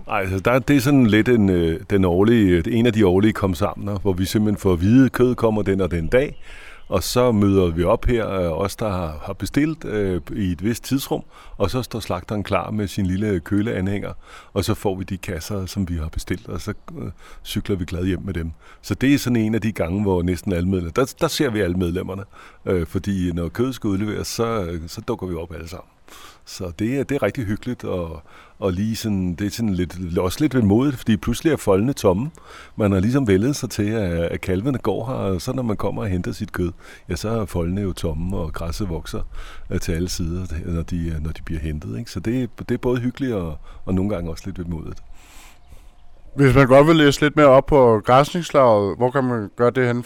[0.08, 3.08] Ej, altså der, det er sådan lidt en, øh, den årlige, øh, en af de
[3.08, 6.08] årlige kom sammen, hvor vi simpelthen får at vide, at kød kommer den og den
[6.08, 6.42] dag,
[6.90, 10.84] og så møder vi op her, øh, os der har, bestilt øh, i et vist
[10.84, 11.24] tidsrum,
[11.58, 14.14] og så står slagteren klar med sin lille køleanhænger,
[14.54, 17.12] og så får vi de kasser, som vi har bestilt, og så øh,
[17.44, 18.52] cykler vi glad hjem med dem.
[18.82, 21.50] Så det er sådan en af de gange, hvor næsten alle medlemmer, der, der ser
[21.50, 22.24] vi alle medlemmerne,
[22.66, 25.90] øh, fordi når kødet skal udleveres, så, øh, så dukker vi op alle sammen.
[26.46, 28.22] Så det er, det er rigtig hyggeligt, og,
[28.60, 32.32] og lige sådan, det er sådan lidt, også lidt modigt, fordi pludselig er foldene tomme.
[32.76, 35.78] Man har ligesom vældet sig til, at, at kalvene går her, og så når man
[35.78, 36.72] kommer og henter sit kød,
[37.10, 39.22] ja, så er foldene jo tomme, og græsset vokser
[39.70, 42.00] øh, til alle sider, når de, øh, når de bliver hentet.
[42.00, 42.12] Ikke?
[42.12, 45.04] Så det, det er både hyggeligt og, og nogle gange også lidt modigt.
[46.36, 49.88] Hvis man godt vil læse lidt mere op på græsningslaget, hvor kan man gøre det
[49.88, 50.06] hen?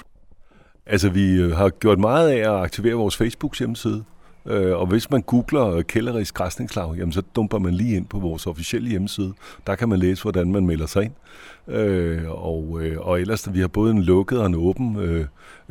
[0.85, 4.03] Altså, vi øh, har gjort meget af at aktivere vores Facebook hjemmeside.
[4.45, 8.19] Øh, og hvis man googler øh, Kælderis Græsningslag, jamen så dumper man lige ind på
[8.19, 9.33] vores officielle hjemmeside.
[9.67, 11.13] Der kan man læse, hvordan man melder sig ind.
[11.67, 15.25] Øh, og, øh, og ellers, vi har både en lukket og en åben øh,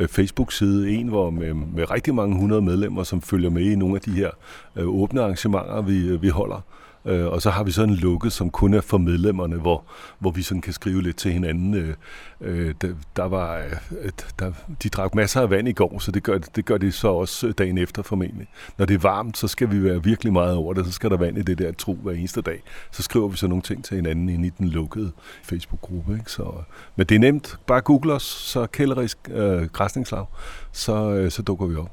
[0.09, 4.01] Facebook-side, en hvor med, med rigtig mange hundrede medlemmer, som følger med i nogle af
[4.01, 4.31] de her
[4.77, 6.65] øh, åbne arrangementer, vi, øh, vi holder.
[7.05, 9.85] Øh, og så har vi sådan en lukke, som kun er for medlemmerne, hvor,
[10.19, 11.75] hvor vi sådan kan skrive lidt til hinanden.
[11.75, 11.95] Øh,
[12.41, 16.23] øh, der, der var, øh, der, de drak masser af vand i går, så det
[16.23, 18.47] gør, det gør de så også øh, dagen efter formentlig.
[18.79, 21.17] Når det er varmt, så skal vi være virkelig meget over det, så skal der
[21.17, 22.63] vand i det der tro hver eneste dag.
[22.91, 26.13] Så skriver vi så nogle ting til hinanden ind i den lukkede Facebook-gruppe.
[26.15, 26.31] Ikke?
[26.31, 26.65] Så, øh,
[26.97, 27.57] men det er nemt.
[27.67, 30.27] Bare google os, så kælderisk øh, græsningslag,
[30.73, 31.91] så, øh, så dukker vi op.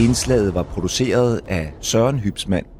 [0.00, 2.79] Indslaget var produceret af Søren Hybsmand.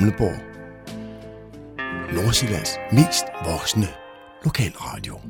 [0.00, 0.40] Gamleborg.
[2.12, 3.86] Nordsjællands mest voksne
[4.44, 5.20] lokalradio.